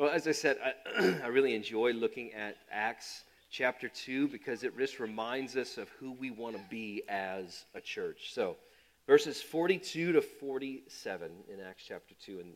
Well, 0.00 0.08
as 0.08 0.26
I 0.26 0.32
said, 0.32 0.56
I, 0.64 1.20
I 1.24 1.26
really 1.26 1.54
enjoy 1.54 1.92
looking 1.92 2.32
at 2.32 2.56
Acts 2.72 3.24
chapter 3.50 3.86
2 3.86 4.28
because 4.28 4.64
it 4.64 4.74
just 4.78 4.98
reminds 4.98 5.58
us 5.58 5.76
of 5.76 5.90
who 5.90 6.12
we 6.12 6.30
want 6.30 6.56
to 6.56 6.62
be 6.70 7.02
as 7.06 7.66
a 7.74 7.82
church. 7.82 8.32
So, 8.32 8.56
verses 9.06 9.42
42 9.42 10.12
to 10.12 10.22
47 10.22 11.30
in 11.52 11.60
Acts 11.60 11.84
chapter 11.86 12.14
2. 12.24 12.40
And 12.40 12.52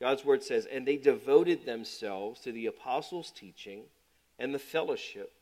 God's 0.00 0.24
word 0.24 0.42
says, 0.42 0.64
And 0.64 0.88
they 0.88 0.96
devoted 0.96 1.66
themselves 1.66 2.40
to 2.40 2.52
the 2.52 2.64
apostles' 2.64 3.30
teaching 3.30 3.82
and 4.38 4.54
the 4.54 4.58
fellowship, 4.58 5.34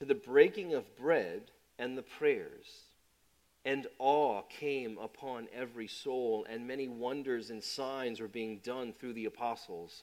to 0.00 0.04
the 0.04 0.14
breaking 0.14 0.74
of 0.74 0.94
bread 0.94 1.40
and 1.78 1.96
the 1.96 2.02
prayers. 2.02 2.82
And 3.64 3.86
awe 3.98 4.42
came 4.42 4.98
upon 4.98 5.48
every 5.54 5.88
soul, 5.88 6.46
and 6.50 6.68
many 6.68 6.86
wonders 6.86 7.48
and 7.48 7.64
signs 7.64 8.20
were 8.20 8.28
being 8.28 8.58
done 8.58 8.92
through 8.92 9.14
the 9.14 9.24
apostles. 9.24 10.02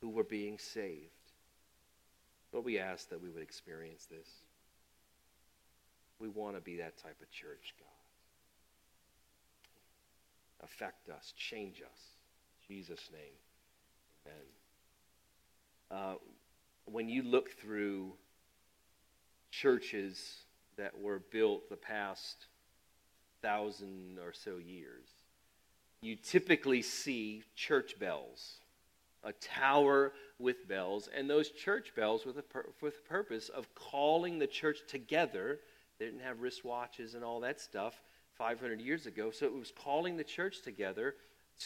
who 0.00 0.08
were 0.08 0.24
being 0.24 0.58
saved. 0.58 1.10
But 2.52 2.64
we 2.64 2.78
ask 2.78 3.10
that 3.10 3.22
we 3.22 3.28
would 3.30 3.42
experience 3.42 4.06
this. 4.06 4.28
We 6.18 6.28
want 6.28 6.56
to 6.56 6.60
be 6.60 6.76
that 6.76 6.96
type 6.96 7.16
of 7.20 7.30
church, 7.30 7.74
God 7.78 7.88
affect 10.62 11.08
us, 11.08 11.32
change 11.36 11.80
us. 11.80 12.00
In 12.68 12.76
Jesus' 12.76 13.08
name, 13.12 14.26
amen. 14.26 14.44
Uh, 15.90 16.14
when 16.86 17.08
you 17.08 17.22
look 17.22 17.50
through 17.52 18.12
churches 19.50 20.42
that 20.76 20.98
were 20.98 21.20
built 21.30 21.68
the 21.70 21.76
past 21.76 22.46
thousand 23.42 24.18
or 24.22 24.32
so 24.32 24.58
years, 24.58 25.08
you 26.00 26.16
typically 26.16 26.82
see 26.82 27.42
church 27.54 27.98
bells, 27.98 28.58
a 29.24 29.32
tower 29.32 30.12
with 30.38 30.68
bells, 30.68 31.08
and 31.14 31.28
those 31.28 31.50
church 31.50 31.94
bells 31.94 32.24
with 32.24 32.38
a, 32.38 32.44
with 32.80 33.04
purpose 33.08 33.48
of 33.48 33.72
calling 33.74 34.38
the 34.38 34.46
church 34.46 34.78
together. 34.88 35.60
They 35.98 36.06
didn't 36.06 36.20
have 36.20 36.38
wristwatches 36.38 37.14
and 37.14 37.24
all 37.24 37.40
that 37.40 37.60
stuff 37.60 38.00
500 38.36 38.80
years 38.80 39.06
ago. 39.06 39.30
So 39.30 39.46
it 39.46 39.52
was 39.52 39.72
calling 39.72 40.16
the 40.16 40.24
church 40.24 40.62
together 40.62 41.16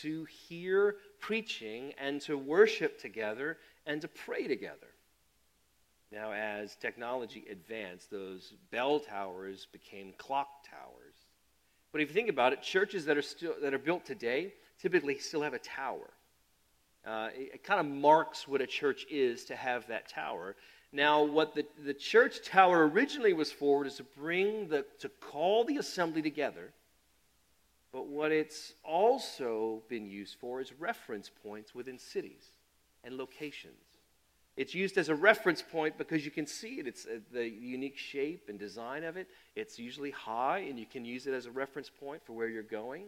to 0.00 0.25
hear 0.25 0.97
preaching 1.20 1.92
and 1.98 2.20
to 2.22 2.39
worship 2.39 2.98
together 2.98 3.59
and 3.87 4.00
to 4.00 4.09
pray 4.09 4.48
together. 4.48 4.89
Now, 6.11 6.33
as 6.33 6.77
technology 6.77 7.44
advanced, 7.50 8.11
those 8.11 8.53
bell 8.70 9.00
towers 9.00 9.66
became 9.72 10.12
clock 10.19 10.48
towers. 10.70 11.14
But 11.91 12.00
if 12.00 12.09
you 12.09 12.14
think 12.14 12.28
about 12.28 12.53
it, 12.53 12.62
churches 12.62 13.06
that 13.06 13.16
are 13.16 13.22
still 13.22 13.55
that 13.62 13.72
are 13.72 13.78
built 13.78 14.05
today 14.05 14.55
typically 14.78 15.19
still 15.19 15.42
have 15.42 15.55
a 15.55 15.59
tower. 15.59 16.11
Uh, 17.06 17.28
it, 17.34 17.55
it 17.55 17.64
kind 17.64 17.81
of 17.81 17.86
marks 17.86 18.47
what 18.47 18.61
a 18.61 18.67
church 18.67 19.06
is 19.11 19.45
to 19.47 19.56
have 19.56 19.86
that 19.89 20.08
tower. 20.08 20.56
Now, 20.92 21.22
what 21.25 21.55
the, 21.55 21.64
the 21.84 21.94
church 21.94 22.44
tower 22.44 22.87
originally 22.87 23.32
was 23.32 23.50
for 23.50 23.87
is 23.87 23.97
to 23.97 24.04
bring 24.04 24.69
the, 24.69 24.84
to 25.00 25.09
call 25.09 25.65
the 25.65 25.78
assembly 25.78 26.22
together. 26.22 26.72
But 27.93 28.06
what 28.06 28.32
it's 28.32 28.75
also 28.84 29.82
been 29.88 30.06
used 30.06 30.37
for 30.38 30.60
is 30.60 30.72
reference 30.78 31.31
points 31.43 31.75
within 31.75 31.99
cities 31.99 32.44
and 33.05 33.16
locations. 33.16 33.75
It's 34.56 34.75
used 34.75 34.99
as 34.99 35.09
a 35.09 35.15
reference 35.15 35.62
point 35.62 35.97
because 35.97 36.25
you 36.25 36.31
can 36.31 36.47
see 36.47 36.78
it. 36.78 36.87
It's 36.87 37.06
uh, 37.06 37.21
the 37.32 37.49
unique 37.49 37.97
shape 37.97 38.49
and 38.49 38.59
design 38.59 39.03
of 39.03 39.16
it. 39.16 39.28
It's 39.56 39.78
usually 39.78 40.10
high, 40.10 40.59
and 40.59 40.78
you 40.78 40.84
can 40.84 41.06
use 41.06 41.26
it 41.26 41.32
as 41.32 41.47
a 41.47 41.50
reference 41.50 41.88
point 41.88 42.22
for 42.25 42.34
where 42.34 42.49
you're 42.49 42.62
going. 42.62 43.05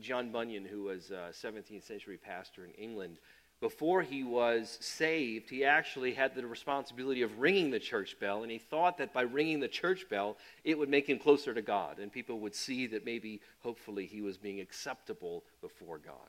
John 0.00 0.30
Bunyan, 0.30 0.64
who 0.64 0.84
was 0.84 1.10
a 1.10 1.30
17th 1.32 1.86
century 1.86 2.16
pastor 2.16 2.64
in 2.64 2.72
England, 2.72 3.18
before 3.62 4.02
he 4.02 4.24
was 4.24 4.76
saved, 4.80 5.48
he 5.48 5.64
actually 5.64 6.12
had 6.12 6.34
the 6.34 6.44
responsibility 6.44 7.22
of 7.22 7.38
ringing 7.38 7.70
the 7.70 7.78
church 7.78 8.18
bell, 8.18 8.42
and 8.42 8.50
he 8.50 8.58
thought 8.58 8.98
that 8.98 9.14
by 9.14 9.22
ringing 9.22 9.60
the 9.60 9.68
church 9.68 10.08
bell, 10.08 10.36
it 10.64 10.76
would 10.76 10.88
make 10.88 11.08
him 11.08 11.16
closer 11.16 11.54
to 11.54 11.62
God, 11.62 12.00
and 12.00 12.12
people 12.12 12.40
would 12.40 12.56
see 12.56 12.88
that 12.88 13.04
maybe, 13.04 13.40
hopefully, 13.60 14.04
he 14.04 14.20
was 14.20 14.36
being 14.36 14.60
acceptable 14.60 15.44
before 15.60 15.98
God. 15.98 16.28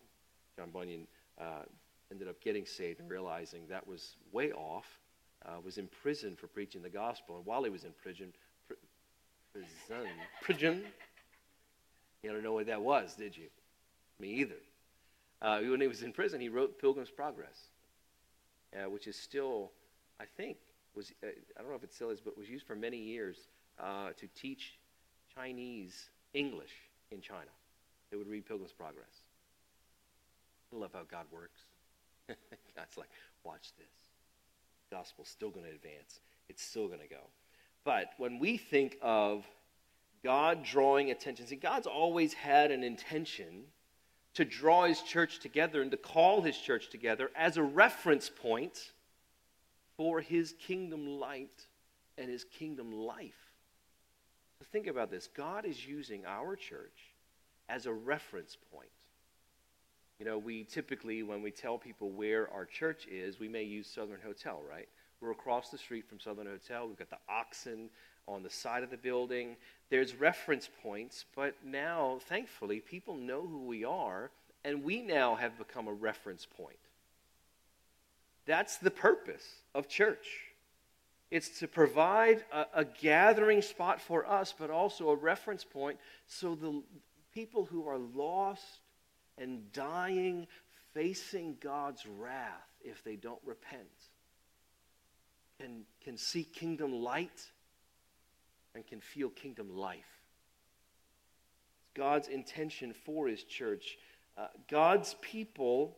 John 0.56 0.70
Bunyan 0.70 1.08
uh, 1.42 1.64
ended 2.12 2.28
up 2.28 2.40
getting 2.40 2.68
saved 2.68 3.00
and 3.00 3.10
realizing 3.10 3.64
that 3.68 3.88
was 3.88 4.16
way 4.32 4.52
off, 4.52 5.00
uh, 5.44 5.54
was 5.66 5.80
in 5.80 5.88
prison 5.88 6.36
for 6.36 6.46
preaching 6.46 6.84
the 6.84 6.90
gospel, 6.90 7.38
and 7.38 7.46
while 7.48 7.64
he 7.64 7.72
was 7.72 7.84
in 7.84 7.94
prison, 8.04 8.32
pr- 8.68 8.76
prison, 9.52 10.08
prison, 10.44 10.84
you 12.24 12.32
don't 12.32 12.44
know 12.44 12.54
what 12.54 12.68
that 12.68 12.82
was, 12.82 13.16
did 13.16 13.36
you? 13.38 13.48
Me 14.20 14.30
either. 14.30 14.56
Uh, 15.42 15.60
when 15.60 15.82
he 15.82 15.88
was 15.88 16.04
in 16.04 16.14
prison, 16.14 16.40
he 16.40 16.50
wrote 16.50 16.80
Pilgrim's 16.80 17.12
Progress, 17.12 17.68
uh, 18.74 18.90
which 18.90 19.08
is 19.08 19.18
still, 19.18 19.72
I 20.20 20.26
think, 20.38 20.58
was 20.96 21.12
uh, 21.24 21.28
I 21.28 21.62
don't 21.62 21.70
know 21.70 21.76
if 21.76 21.84
it 21.84 21.94
still 21.94 22.10
is, 22.10 22.22
but 22.22 22.38
was 22.38 22.50
used 22.50 22.66
for 22.66 22.76
many 22.76 22.98
years 22.98 23.38
uh, 23.80 24.12
to 24.18 24.28
teach 24.36 24.78
Chinese 25.36 26.10
English 26.34 26.72
in 27.12 27.20
China. 27.20 27.52
They 28.10 28.18
would 28.18 28.28
read 28.28 28.46
Pilgrim's 28.46 28.72
Progress. 28.72 29.24
I 30.74 30.78
love 30.78 30.92
how 30.94 31.04
God 31.10 31.26
works. 31.32 31.60
God's 32.76 32.98
like, 32.98 33.10
watch 33.44 33.72
this. 33.78 33.88
Gospel's 34.92 35.28
still 35.28 35.50
going 35.50 35.66
to 35.66 35.72
advance. 35.72 36.20
It's 36.50 36.64
still 36.64 36.88
going 36.88 37.00
to 37.00 37.08
go. 37.08 37.22
But 37.84 38.12
when 38.18 38.40
we 38.40 38.58
think 38.58 38.98
of 39.02 39.44
God 40.24 40.64
drawing 40.64 41.12
attention, 41.12 41.48
see, 41.48 41.56
God's 41.56 41.88
always 41.88 42.34
had 42.34 42.72
an 42.72 42.84
intention 42.84 43.64
to 44.36 44.46
draw 44.46 44.86
his 44.86 45.02
church 45.02 45.40
together 45.40 45.82
and 45.82 45.92
to 45.92 45.98
call 45.98 46.42
his 46.42 46.58
church 46.58 46.90
together 46.90 47.30
as 47.36 47.58
a 47.58 47.64
reference 47.64 48.30
point 48.30 48.92
for 49.98 50.22
his 50.22 50.54
kingdom 50.54 51.20
light 51.20 51.68
and 52.18 52.30
his 52.30 52.44
kingdom 52.44 52.92
life. 52.92 53.52
So 54.60 54.66
think 54.72 54.88
about 54.88 55.12
this 55.12 55.28
God 55.36 55.66
is 55.66 55.86
using 55.86 56.26
our 56.26 56.56
church 56.56 57.14
as 57.70 57.86
a 57.86 57.94
reference 57.94 58.58
point. 58.72 58.90
You 60.20 60.26
know, 60.26 60.38
we 60.38 60.64
typically, 60.64 61.24
when 61.24 61.42
we 61.42 61.52
tell 61.52 61.78
people 61.78 62.12
where 62.12 62.52
our 62.52 62.66
church 62.66 63.08
is, 63.08 63.40
we 63.40 63.50
may 63.50 63.64
use 63.64 63.88
Southern 63.88 64.22
Hotel, 64.24 64.62
right? 64.70 64.88
We're 65.20 65.32
across 65.32 65.70
the 65.70 65.78
street 65.78 66.08
from 66.08 66.20
Southern 66.20 66.48
Hotel. 66.48 66.88
We've 66.88 66.98
got 66.98 67.10
the 67.10 67.18
oxen 67.30 67.90
on 68.28 68.44
the 68.44 68.50
side 68.50 68.84
of 68.84 68.90
the 68.90 68.98
building. 68.98 69.56
There's 69.94 70.16
reference 70.16 70.68
points, 70.82 71.24
but 71.36 71.54
now, 71.64 72.18
thankfully, 72.28 72.80
people 72.80 73.16
know 73.16 73.46
who 73.46 73.60
we 73.60 73.86
are, 73.86 74.32
and 74.66 74.84
we 74.84 75.04
now 75.04 75.36
have 75.36 75.56
become 75.60 75.88
a 75.88 75.94
reference 75.94 76.48
point. 76.48 76.80
That's 78.48 78.78
the 78.78 78.90
purpose 78.90 79.48
of 79.76 79.88
church. 79.88 80.26
It's 81.30 81.60
to 81.60 81.68
provide 81.68 82.44
a, 82.52 82.66
a, 82.74 82.86
gathering 82.86 83.62
spot 83.62 84.02
for 84.02 84.28
us, 84.28 84.52
but 84.58 84.72
also 84.72 85.12
a 85.12 85.16
reference 85.16 85.64
point 85.64 86.00
so 86.26 86.56
the 86.56 86.82
people 87.32 87.66
who 87.66 87.88
are 87.88 88.00
lost 88.00 88.80
and 89.38 89.72
dying, 89.74 90.48
facing 90.96 91.58
God's 91.62 92.04
wrath 92.08 92.68
if 92.84 93.04
they 93.04 93.16
don't 93.16 93.42
repent, 93.46 94.10
can, 95.62 95.84
can 96.04 96.18
see 96.18 96.44
kingdom 96.44 96.92
light 96.92 97.52
and 98.76 98.86
can 98.86 99.00
feel 99.00 99.30
kingdom 99.30 99.76
life. 99.76 100.00
It's 101.82 101.92
God's 101.94 102.28
intention 102.28 102.94
for 103.06 103.28
his 103.28 103.44
church. 103.44 103.98
Uh, 104.38 104.48
God's 104.70 105.16
people 105.22 105.98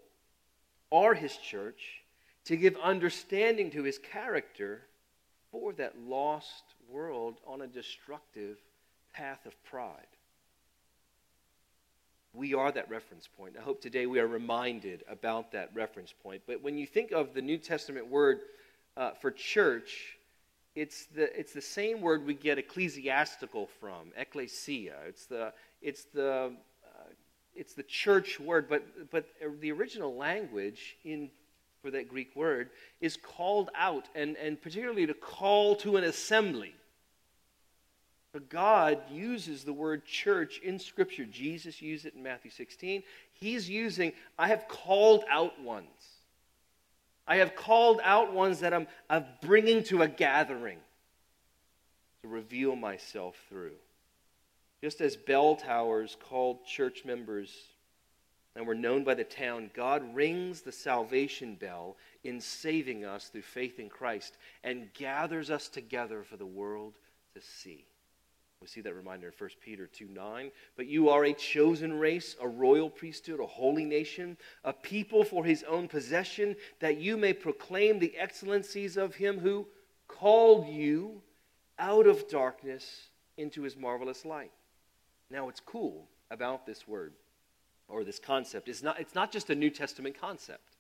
are 0.92 1.14
his 1.14 1.36
church 1.38 2.02
to 2.46 2.58
give 2.58 2.76
understanding 2.84 3.72
to 3.72 3.84
his 3.84 3.98
character 3.98 4.82
for 5.52 5.74
that 5.74 5.98
lost 6.00 6.64
world 6.90 7.38
on 7.48 7.62
a 7.62 7.68
destructive 7.68 8.58
path 9.14 9.46
of 9.46 9.64
pride. 9.64 10.06
We 12.34 12.54
are 12.54 12.72
that 12.72 12.90
reference 12.90 13.28
point. 13.28 13.56
I 13.58 13.62
hope 13.62 13.82
today 13.82 14.06
we 14.06 14.20
are 14.20 14.28
reminded 14.28 15.04
about 15.10 15.54
that 15.54 15.72
reference 15.74 16.14
point. 16.22 16.42
But 16.46 16.62
when 16.62 16.78
you 16.78 16.86
think 16.86 17.12
of 17.12 17.34
the 17.34 17.42
New 17.42 17.58
Testament 17.58 18.08
word 18.08 18.42
uh, 18.98 19.12
for 19.12 19.32
church, 19.32 20.15
it's 20.76 21.06
the, 21.08 21.38
it's 21.38 21.54
the 21.54 21.62
same 21.62 22.02
word 22.02 22.26
we 22.26 22.34
get 22.34 22.58
ecclesiastical 22.58 23.68
from, 23.80 24.12
ecclesia. 24.18 24.96
It's 25.08 25.26
the, 25.26 25.54
it's 25.82 26.04
the, 26.14 26.52
uh, 26.86 27.10
it's 27.56 27.74
the 27.74 27.84
church 27.84 28.40
word, 28.40 28.68
but, 28.70 29.10
but 29.12 29.26
the 29.62 29.72
original 29.72 30.16
language 30.16 30.98
in 31.04 31.30
for 31.86 31.92
that 31.92 32.10
Greek 32.10 32.36
word, 32.36 32.72
is 33.00 33.16
called 33.16 33.70
out, 33.76 34.10
and, 34.16 34.36
and 34.38 34.60
particularly 34.60 35.06
to 35.06 35.14
call 35.14 35.76
to 35.76 35.98
an 35.98 36.04
assembly. 36.04 36.74
But 38.34 38.50
God 38.50 39.04
uses 39.12 39.64
the 39.64 39.72
word 39.72 40.04
church 40.04 40.60
in 40.64 40.80
Scripture. 40.80 41.26
Jesus 41.26 41.84
used 41.84 42.08
it 42.08 42.16
in 42.16 42.24
Matthew 42.24 42.50
16. 42.50 43.04
He's 43.34 43.70
using, 43.70 44.14
I 44.40 44.48
have 44.48 44.68
called 44.68 45.26
out 45.30 45.62
ones. 45.62 45.86
I 47.28 47.38
have 47.38 47.56
called 47.56 48.00
out 48.04 48.34
ones 48.34 48.60
that 48.60 48.74
I'm, 48.74 48.88
I'm 49.10 49.26
bringing 49.42 49.84
to 49.86 50.04
a 50.04 50.08
gathering 50.08 50.80
to 52.22 52.28
reveal 52.28 52.76
myself 52.76 53.36
through. 53.50 53.76
Just 54.82 55.02
as 55.02 55.16
bell 55.16 55.56
towers 55.56 56.18
called 56.30 56.66
church 56.66 57.06
members 57.06 57.52
and 58.56 58.68
were 58.68 58.76
known 58.76 59.04
by 59.04 59.16
the 59.16 59.24
town, 59.24 59.72
God 59.74 60.16
rings 60.16 60.62
the 60.62 60.72
salvation 60.72 61.56
bell 61.56 61.98
in 62.24 62.40
saving 62.40 63.04
us 63.04 63.28
through 63.30 63.42
faith 63.42 63.80
in 63.80 63.90
Christ 63.90 64.38
and 64.64 64.94
gathers 64.94 65.50
us 65.50 65.68
together 65.68 66.24
for 66.24 66.38
the 66.38 66.46
world 66.46 66.94
to 67.34 67.42
see. 67.42 67.86
We 68.62 68.68
see 68.68 68.82
that 68.82 68.96
reminder 68.96 69.28
in 69.28 69.34
1 69.38 69.50
Peter 69.64 69.86
2 69.86 70.08
9. 70.08 70.52
But 70.76 70.88
you 70.88 71.10
are 71.10 71.26
a 71.26 71.34
chosen 71.34 71.94
race, 71.94 72.36
a 72.42 72.48
royal 72.48 72.90
priesthood, 72.90 73.40
a 73.40 73.46
holy 73.46 73.86
nation, 73.86 74.38
a 74.64 74.74
people 74.74 75.24
for 75.24 75.46
his 75.46 75.64
own 75.64 75.88
possession, 75.88 76.56
that 76.80 76.98
you 76.98 77.18
may 77.18 77.34
proclaim 77.34 78.00
the 78.00 78.18
excellencies 78.18 78.98
of 78.98 79.16
him 79.16 79.40
who 79.40 79.68
called 80.08 80.68
you 80.68 81.22
out 81.78 82.08
of 82.08 82.28
darkness 82.30 83.10
into 83.38 83.62
his 83.62 83.76
marvelous 83.76 84.26
light. 84.26 84.52
Now, 85.30 85.46
what's 85.46 85.60
cool 85.60 86.08
about 86.32 86.66
this 86.66 86.88
word 86.88 87.14
or 87.88 88.04
this 88.04 88.20
concept 88.20 88.70
is 88.70 88.82
not, 88.82 89.00
it's 89.00 89.16
not 89.16 89.32
just 89.32 89.50
a 89.50 89.56
New 89.56 89.70
Testament 89.70 90.20
concept, 90.20 90.78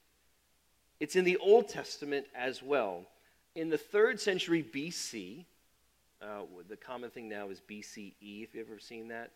it's 0.99 1.15
in 1.15 1.25
the 1.25 1.37
Old 1.37 1.67
Testament 1.67 2.25
as 2.33 2.63
well. 2.63 3.05
In 3.53 3.69
the 3.69 3.77
third 3.77 4.19
century 4.19 4.63
BC, 4.63 5.45
uh, 6.25 6.41
the 6.67 6.75
common 6.75 7.09
thing 7.09 7.29
now 7.29 7.49
is 7.49 7.61
BCE, 7.69 8.43
if 8.43 8.55
you've 8.55 8.67
ever 8.67 8.79
seen 8.79 9.07
that, 9.09 9.31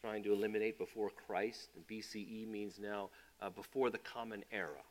trying 0.00 0.22
to 0.22 0.32
eliminate 0.32 0.78
before 0.78 1.10
Christ. 1.26 1.70
And 1.74 1.86
BCE 1.86 2.48
means 2.48 2.78
now 2.78 3.10
uh, 3.40 3.50
before 3.50 3.90
the 3.90 3.98
common 3.98 4.44
era. 4.52 4.82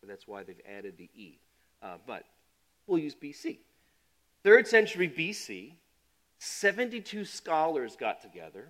So 0.00 0.06
that's 0.06 0.28
why 0.28 0.42
they've 0.42 0.60
added 0.68 0.96
the 0.96 1.10
E. 1.14 1.38
Uh, 1.82 1.96
but 2.06 2.24
we'll 2.86 2.98
use 3.00 3.14
BC. 3.14 3.58
Third 4.42 4.66
century 4.66 5.08
BC, 5.08 5.72
72 6.38 7.24
scholars 7.24 7.96
got 7.96 8.20
together 8.20 8.68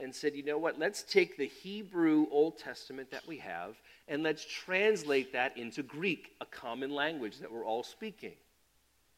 and 0.00 0.14
said, 0.14 0.34
you 0.34 0.42
know 0.42 0.58
what, 0.58 0.78
let's 0.78 1.02
take 1.02 1.36
the 1.36 1.46
Hebrew 1.46 2.26
Old 2.30 2.58
Testament 2.58 3.10
that 3.10 3.26
we 3.26 3.36
have 3.38 3.76
and 4.08 4.22
let's 4.22 4.44
translate 4.44 5.32
that 5.34 5.56
into 5.56 5.82
Greek, 5.82 6.32
a 6.40 6.46
common 6.46 6.90
language 6.90 7.38
that 7.38 7.52
we're 7.52 7.66
all 7.66 7.82
speaking. 7.82 8.32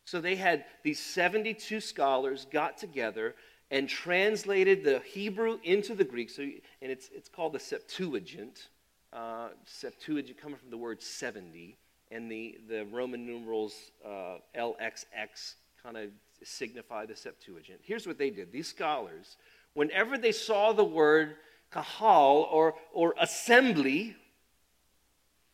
So 0.05 0.21
they 0.21 0.37
had 0.37 0.65
these 0.83 0.99
72 0.99 1.81
scholars 1.81 2.47
got 2.51 2.77
together 2.77 3.35
and 3.71 3.89
translated 3.89 4.85
the 4.85 5.01
Hebrew 5.01 5.59
into 5.65 5.95
the 5.95 6.05
Greek. 6.05 6.31
So, 6.31 6.43
and 6.43 6.93
it's, 6.93 7.09
it's 7.15 7.29
called 7.29 7.55
the 7.55 7.61
Septuagint. 7.61 8.69
Uh, 9.13 9.49
Septuagint 9.65 10.39
coming 10.39 10.59
from 10.59 10.71
the 10.71 10.77
word 10.77 11.03
70. 11.03 11.77
And 12.11 12.31
the, 12.31 12.59
the 12.69 12.85
Roman 12.87 13.25
numerals 13.25 13.75
uh, 14.05 14.37
LXX 14.57 15.55
kind 15.83 15.97
of 15.97 16.11
signify 16.43 17.07
the 17.07 17.17
Septuagint. 17.17 17.81
Here's 17.83 18.07
what 18.07 18.19
they 18.19 18.31
did. 18.31 18.53
These 18.53 18.69
scholars, 18.69 19.37
whenever 19.75 20.19
they 20.19 20.33
saw 20.33 20.73
the 20.73 20.85
word 20.85 21.37
kahal 21.71 22.49
or, 22.51 22.75
or 22.93 23.15
assembly, 23.19 24.17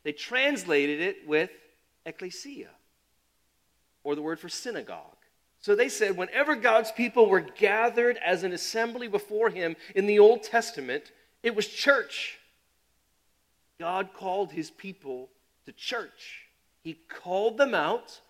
they 0.02 0.12
translated 0.12 1.00
it 1.00 1.28
with 1.28 1.50
ecclesia 2.06 2.70
or 4.04 4.14
the 4.14 4.22
word 4.22 4.40
for 4.40 4.48
synagogue. 4.48 5.16
So 5.60 5.74
they 5.74 5.88
said, 5.88 6.16
whenever 6.16 6.54
God's 6.54 6.92
people 6.92 7.28
were 7.28 7.40
gathered 7.40 8.16
as 8.24 8.44
an 8.44 8.52
assembly 8.52 9.08
before 9.08 9.50
Him 9.50 9.76
in 9.94 10.06
the 10.06 10.18
Old 10.18 10.42
Testament, 10.42 11.12
it 11.42 11.54
was 11.54 11.66
church. 11.66 12.38
God 13.80 14.10
called 14.14 14.52
His 14.52 14.70
people 14.70 15.30
to 15.66 15.72
church. 15.72 16.46
He 16.82 16.98
called 17.08 17.58
them 17.58 17.74
out, 17.74 18.20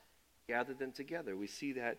gathered 0.48 0.78
them 0.78 0.92
together. 0.92 1.36
We 1.36 1.46
see 1.46 1.72
that 1.74 1.98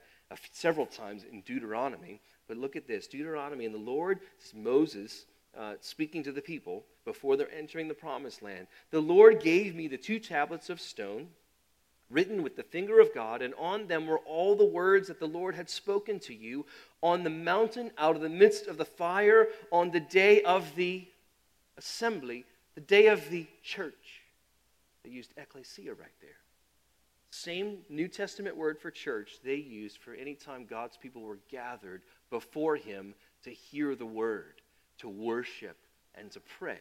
several 0.52 0.86
times 0.86 1.24
in 1.32 1.42
Deuteronomy. 1.42 2.22
But 2.48 2.58
look 2.58 2.76
at 2.76 2.88
this 2.88 3.08
Deuteronomy, 3.08 3.66
and 3.66 3.76
the 3.76 3.80
Lord, 3.80 4.22
Moses 4.56 5.26
uh, 5.58 5.74
speaking 5.82 6.24
to 6.24 6.32
the 6.32 6.42
people 6.42 6.84
before 7.06 7.38
they're 7.38 7.54
entering 7.54 7.88
the 7.88 7.94
promised 7.94 8.42
land. 8.42 8.68
The 8.92 9.00
Lord 9.00 9.42
gave 9.42 9.76
me 9.76 9.88
the 9.88 9.98
two 9.98 10.20
tablets 10.20 10.70
of 10.70 10.82
stone 10.82 11.28
written 12.10 12.42
with 12.44 12.56
the 12.56 12.64
finger 12.64 13.00
of 13.00 13.14
God, 13.14 13.42
and 13.42 13.54
on 13.56 13.88
them 13.88 14.08
were 14.08 14.20
all 14.20 14.56
the 14.56 14.66
words 14.66 15.08
that 15.08 15.20
the 15.20 15.28
Lord 15.28 15.56
had 15.56 15.70
spoken 15.70 16.20
to 16.22 16.34
you 16.34 16.66
on 17.02 17.24
the 17.24 17.30
mountain 17.30 17.92
out 17.98 18.16
of 18.16 18.22
the 18.22 18.30
midst 18.30 18.68
of 18.68 18.78
the 18.78 18.86
fire 18.86 19.48
on 19.72 19.92
the 19.92 20.00
day 20.00 20.42
of 20.42 20.76
the 20.76 21.08
assembly, 21.78 22.46
the 22.76 22.82
day 22.82 23.08
of 23.08 23.30
the 23.30 23.46
church. 23.64 24.24
They 25.04 25.12
used 25.12 25.34
ecclesia 25.38 25.94
right 25.94 26.20
there. 26.22 26.32
Same 27.32 27.80
New 27.90 28.08
Testament 28.08 28.58
word 28.58 28.80
for 28.80 28.90
church 28.90 29.40
they 29.44 29.56
used 29.56 30.00
for 30.00 30.14
any 30.14 30.34
time 30.34 30.66
God's 30.68 30.98
people 30.98 31.22
were 31.22 31.40
gathered 31.50 32.02
before 32.32 32.76
Him 32.76 33.14
to 33.44 33.52
hear 33.52 33.96
the 33.96 34.06
word, 34.06 34.62
to 34.98 35.10
worship, 35.10 35.78
and 36.16 36.32
to 36.32 36.40
pray. 36.40 36.80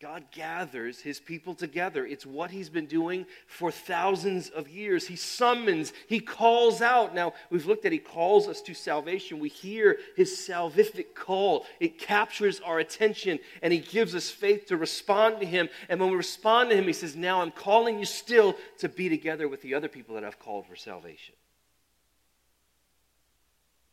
God 0.00 0.26
gathers 0.30 1.00
his 1.00 1.18
people 1.18 1.56
together. 1.56 2.06
It's 2.06 2.24
what 2.24 2.52
he's 2.52 2.68
been 2.68 2.86
doing 2.86 3.26
for 3.48 3.72
thousands 3.72 4.48
of 4.48 4.68
years. 4.68 5.08
He 5.08 5.16
summons, 5.16 5.92
he 6.06 6.20
calls 6.20 6.80
out. 6.80 7.16
Now, 7.16 7.34
we've 7.50 7.66
looked 7.66 7.84
at 7.84 7.90
he 7.90 7.98
calls 7.98 8.46
us 8.46 8.60
to 8.62 8.74
salvation. 8.74 9.40
We 9.40 9.48
hear 9.48 9.98
his 10.16 10.30
salvific 10.30 11.16
call. 11.16 11.66
It 11.80 11.98
captures 11.98 12.60
our 12.60 12.78
attention 12.78 13.40
and 13.60 13.72
he 13.72 13.80
gives 13.80 14.14
us 14.14 14.30
faith 14.30 14.66
to 14.66 14.76
respond 14.76 15.40
to 15.40 15.46
him. 15.46 15.68
And 15.88 15.98
when 15.98 16.10
we 16.10 16.16
respond 16.16 16.70
to 16.70 16.76
him, 16.76 16.84
he 16.84 16.92
says, 16.92 17.16
Now 17.16 17.42
I'm 17.42 17.50
calling 17.50 17.98
you 17.98 18.04
still 18.04 18.54
to 18.78 18.88
be 18.88 19.08
together 19.08 19.48
with 19.48 19.62
the 19.62 19.74
other 19.74 19.88
people 19.88 20.14
that 20.14 20.22
I've 20.22 20.38
called 20.38 20.68
for 20.68 20.76
salvation. 20.76 21.34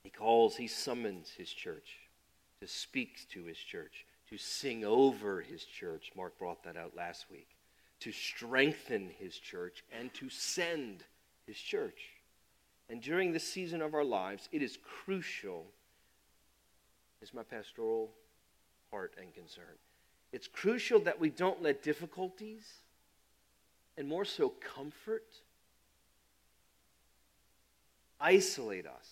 He 0.03 0.11
calls, 0.11 0.55
he 0.55 0.67
summons 0.67 1.31
his 1.35 1.49
church 1.49 1.97
to 2.61 2.67
speak 2.67 3.27
to 3.29 3.45
his 3.45 3.57
church 3.57 4.05
to 4.35 4.43
sing 4.43 4.83
over 4.83 5.39
his 5.39 5.63
church. 5.63 6.11
Mark 6.15 6.37
brought 6.37 6.63
that 6.65 6.75
out 6.75 6.91
last 6.95 7.25
week. 7.31 7.47
To 8.01 8.11
strengthen 8.11 9.09
his 9.17 9.37
church 9.37 9.83
and 9.97 10.13
to 10.15 10.29
send 10.29 11.03
his 11.47 11.57
church. 11.57 12.09
And 12.89 13.01
during 13.01 13.31
this 13.31 13.47
season 13.47 13.81
of 13.81 13.93
our 13.93 14.03
lives, 14.03 14.49
it 14.51 14.61
is 14.61 14.77
crucial, 14.83 15.65
is 17.21 17.33
my 17.33 17.43
pastoral 17.43 18.11
heart 18.91 19.13
and 19.19 19.33
concern. 19.33 19.63
It's 20.33 20.47
crucial 20.47 20.99
that 21.01 21.19
we 21.19 21.29
don't 21.29 21.63
let 21.63 21.81
difficulties 21.81 22.65
and 23.97 24.05
more 24.05 24.25
so 24.25 24.49
comfort 24.75 25.23
isolate 28.19 28.85
us 28.85 29.09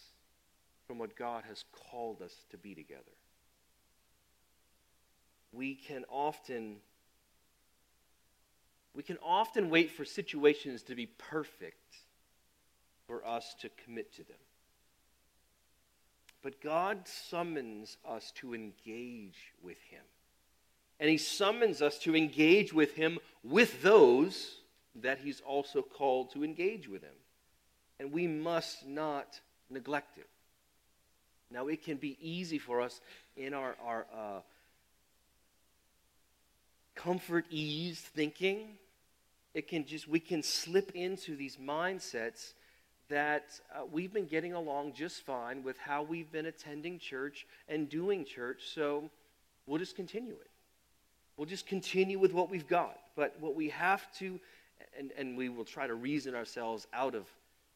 from 0.86 0.98
what 0.98 1.16
God 1.16 1.46
has 1.48 1.64
called 1.72 2.22
us 2.22 2.34
to 2.52 2.58
be 2.58 2.76
together 2.76 3.04
we 5.54 5.76
can 5.76 6.04
often 6.10 6.78
we 8.96 9.02
can 9.04 9.18
often 9.24 9.70
wait 9.70 9.92
for 9.92 10.06
situations 10.06 10.84
to 10.84 10.96
be 10.96 11.08
perfect 11.08 11.98
for 13.08 13.26
us 13.26 13.56
to 13.62 13.70
commit 13.84 14.14
to 14.14 14.24
them. 14.24 14.38
But 16.44 16.62
God 16.62 17.08
summons 17.08 17.98
us 18.08 18.32
to 18.36 18.54
engage 18.54 19.54
with 19.64 19.82
Him. 19.90 20.04
And 21.00 21.10
He 21.10 21.18
summons 21.18 21.82
us 21.82 21.98
to 22.00 22.16
engage 22.16 22.72
with 22.72 22.94
Him 22.94 23.18
with 23.44 23.82
those 23.82 24.58
that 24.96 25.20
He's 25.20 25.42
also 25.42 25.82
called 25.82 26.32
to 26.34 26.44
engage 26.44 26.88
with 26.88 27.02
Him. 27.02 27.16
And 28.00 28.12
we 28.12 28.28
must 28.28 28.86
not 28.86 29.40
neglect 29.72 30.18
it. 30.18 30.28
Now, 31.50 31.68
it 31.68 31.84
can 31.84 31.98
be 31.98 32.18
easy 32.22 32.58
for 32.58 32.82
us 32.82 33.00
in 33.36 33.54
our, 33.54 33.76
our 33.84 34.06
uh, 34.14 34.40
comfort 36.96 37.46
ease 37.50 38.00
thinking. 38.00 38.78
It 39.54 39.68
can 39.68 39.86
just, 39.86 40.08
we 40.08 40.20
can 40.20 40.42
slip 40.42 40.92
into 40.96 41.36
these 41.36 41.58
mindsets 41.58 42.54
that 43.10 43.60
uh, 43.76 43.84
we've 43.92 44.14
been 44.14 44.26
getting 44.26 44.54
along 44.54 44.94
just 44.94 45.22
fine 45.22 45.64
with 45.64 45.78
how 45.78 46.02
we've 46.02 46.32
been 46.32 46.48
attending 46.48 46.98
church 46.98 47.46
and 47.68 47.90
doing 47.90 48.26
church, 48.26 48.64
so 48.74 49.10
we'll 49.68 49.78
just 49.78 49.96
continue 49.96 50.34
it. 50.34 50.50
We'll 51.38 51.48
just 51.48 51.68
continue 51.68 52.20
with 52.20 52.34
what 52.34 52.50
we've 52.50 52.68
got. 52.68 52.98
But 53.16 53.36
what 53.40 53.56
we 53.56 53.70
have 53.70 54.12
to, 54.20 54.40
and, 54.98 55.12
and 55.18 55.38
we 55.38 55.50
will 55.50 55.66
try 55.66 55.88
to 55.88 55.94
reason 55.94 56.36
ourselves 56.36 56.88
out 56.94 57.16
of, 57.16 57.26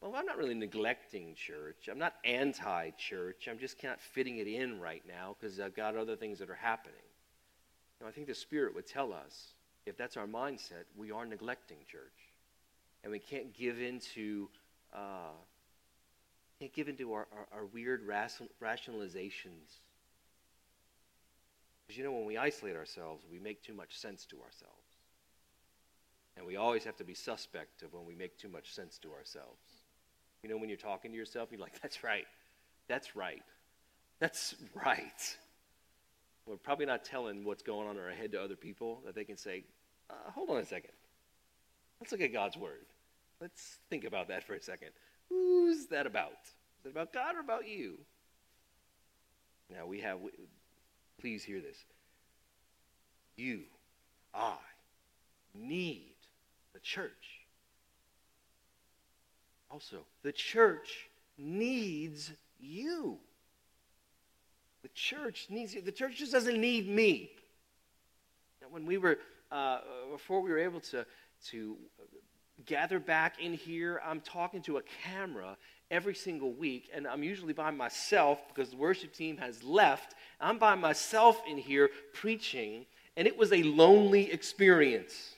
well, 0.02 0.16
I'm 0.16 0.26
not 0.26 0.38
really 0.38 0.54
neglecting 0.54 1.34
church. 1.36 1.90
I'm 1.92 1.98
not 1.98 2.14
anti 2.24 2.92
church. 2.92 3.48
I'm 3.50 3.58
just 3.58 3.84
not 3.84 4.00
fitting 4.00 4.38
it 4.38 4.48
in 4.48 4.80
right 4.80 5.04
now 5.08 5.36
because 5.40 5.60
I've 5.60 5.76
got 5.76 5.96
other 5.96 6.16
things 6.16 6.40
that 6.40 6.50
are 6.50 6.56
happening. 6.56 6.96
I 8.06 8.12
think 8.12 8.28
the 8.28 8.36
Spirit 8.36 8.76
would 8.76 8.88
tell 8.88 9.12
us 9.12 9.54
if 9.86 9.98
that's 9.98 10.18
our 10.18 10.28
mindset, 10.28 10.84
we 10.98 11.12
are 11.12 11.26
neglecting 11.26 11.78
church. 11.90 12.02
And 13.04 13.12
we 13.12 13.20
can't 13.20 13.54
give 13.54 13.80
into 13.82 14.50
uh, 14.94 15.34
can't 16.60 16.74
give 16.74 16.90
into 16.90 17.14
our, 17.14 17.28
our, 17.32 17.60
our 17.60 17.66
weird 17.66 18.08
rationalizations. 18.08 19.80
Because 21.86 21.98
you 21.98 22.04
know, 22.04 22.12
when 22.12 22.26
we 22.26 22.38
isolate 22.38 22.76
ourselves, 22.76 23.24
we 23.32 23.40
make 23.40 23.62
too 23.64 23.74
much 23.74 23.98
sense 23.98 24.26
to 24.26 24.38
ourselves. 24.38 24.74
And 26.36 26.46
we 26.46 26.56
always 26.56 26.84
have 26.84 26.98
to 26.98 27.04
be 27.04 27.14
suspect 27.14 27.84
of 27.84 27.94
when 27.94 28.06
we 28.06 28.16
make 28.16 28.38
too 28.38 28.50
much 28.50 28.74
sense 28.74 28.98
to 29.00 29.12
ourselves. 29.12 29.62
You 30.44 30.50
know, 30.50 30.58
when 30.58 30.70
you're 30.70 30.78
talking 30.78 31.12
to 31.12 31.18
yourself, 31.18 31.50
you're 31.52 31.62
like, 31.62 31.80
that's 31.82 32.04
right. 32.04 32.28
That's 32.88 33.16
right. 33.16 33.44
That's 34.20 34.56
right. 34.74 35.38
We're 36.48 36.56
probably 36.56 36.86
not 36.86 37.04
telling 37.04 37.44
what's 37.44 37.62
going 37.62 37.90
on 37.90 37.98
in 37.98 38.04
our 38.04 38.12
head 38.12 38.32
to 38.32 38.42
other 38.42 38.56
people 38.56 39.02
that 39.06 39.14
they 39.14 39.26
can 39.26 39.36
say, 39.36 39.66
uh, 40.10 40.32
hold 40.32 40.50
on 40.50 40.58
a 40.58 40.66
second. 40.66 40.92
Let's 42.00 42.12
look 42.14 42.22
at 42.22 42.32
God's 42.32 42.56
word. 42.56 42.86
Let's 43.42 43.80
think 43.90 44.06
about 44.06 44.30
that 44.30 44.46
for 44.46 44.54
a 44.54 44.62
second. 44.62 44.90
Who's 45.30 45.88
that 45.88 46.08
about? 46.08 46.32
Is 46.80 46.86
it 46.86 46.90
about 46.90 47.12
God 47.12 47.36
or 47.36 47.42
about 47.42 47.68
you? 47.68 47.98
Now, 49.70 49.86
we 49.86 50.00
have, 50.00 50.20
please 51.20 51.44
hear 51.44 51.60
this. 51.60 51.78
You, 53.36 53.64
I, 54.34 54.56
need 55.54 56.16
the 56.74 56.80
church. 56.80 57.12
Also, 59.70 59.98
the 60.24 60.32
church 60.32 61.10
needs 61.38 62.32
you. 62.60 63.18
The 64.84 64.90
church 64.90 65.48
needs 65.50 65.74
you. 65.74 65.82
The 65.82 65.92
church 65.92 66.18
just 66.18 66.32
doesn't 66.32 66.60
need 66.60 66.88
me. 66.88 67.32
Now, 68.62 68.68
when 68.70 68.86
we 68.86 68.98
were, 68.98 69.18
uh, 69.52 69.80
before 70.12 70.42
we 70.42 70.50
were 70.50 70.60
able 70.60 70.80
to, 70.82 71.06
to 71.48 71.78
gather 72.66 73.00
back 73.00 73.42
in 73.42 73.54
here, 73.54 74.02
I'm 74.06 74.22
talking 74.22 74.62
to 74.64 74.78
a 74.78 74.82
camera 75.04 75.58
every 75.90 76.16
single 76.16 76.52
week, 76.52 76.90
and 76.94 77.08
I'm 77.08 77.24
usually 77.24 77.54
by 77.54 77.72
myself 77.72 78.40
because 78.48 78.72
the 78.72 78.78
worship 78.78 79.14
team 79.14 79.38
has 79.38 79.64
left. 79.64 80.16
I'm 80.42 80.58
by 80.58 80.76
myself 80.76 81.42
in 81.50 81.58
here 81.58 81.90
preaching, 82.14 82.86
and 83.16 83.28
it 83.28 83.38
was 83.38 83.54
a 83.54 83.64
lonely 83.64 84.32
experience. 84.32 85.36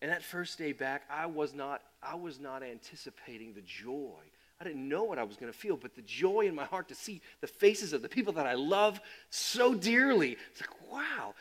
And 0.00 0.10
that 0.10 0.22
first 0.22 0.58
day 0.58 0.72
back, 0.72 1.02
I 1.10 1.26
was 1.26 1.54
not, 1.54 1.82
I 2.02 2.14
was 2.14 2.38
not 2.38 2.62
anticipating 2.62 3.54
the 3.54 3.62
joy. 3.62 4.20
I 4.60 4.64
didn't 4.64 4.88
know 4.88 5.04
what 5.04 5.18
I 5.18 5.24
was 5.24 5.36
going 5.36 5.52
to 5.52 5.58
feel, 5.58 5.76
but 5.76 5.94
the 5.94 6.02
joy 6.02 6.42
in 6.42 6.54
my 6.54 6.64
heart 6.64 6.88
to 6.88 6.94
see 6.94 7.20
the 7.40 7.46
faces 7.46 7.92
of 7.92 8.02
the 8.02 8.08
people 8.08 8.32
that 8.34 8.46
I 8.46 8.54
love 8.54 9.00
so 9.28 9.74
dearly. 9.74 10.36
It's 10.52 10.60
like, 10.60 10.90
wow, 10.90 11.34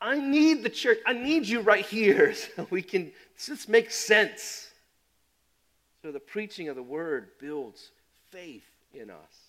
I 0.00 0.20
need 0.20 0.62
the 0.62 0.68
church. 0.68 0.98
I 1.06 1.14
need 1.14 1.46
you 1.46 1.60
right 1.60 1.84
here 1.84 2.34
so 2.56 2.66
we 2.70 2.82
can, 2.82 3.12
this 3.46 3.68
makes 3.68 3.94
sense. 3.94 4.70
So 6.02 6.12
the 6.12 6.20
preaching 6.20 6.68
of 6.68 6.76
the 6.76 6.82
word 6.82 7.30
builds 7.40 7.90
faith 8.30 8.68
in 8.92 9.10
us. 9.10 9.48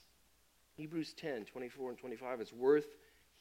Hebrews 0.77 1.13
10 1.13 1.45
24 1.45 1.89
and 1.89 1.99
25. 1.99 2.41
It's 2.41 2.53
worth 2.53 2.87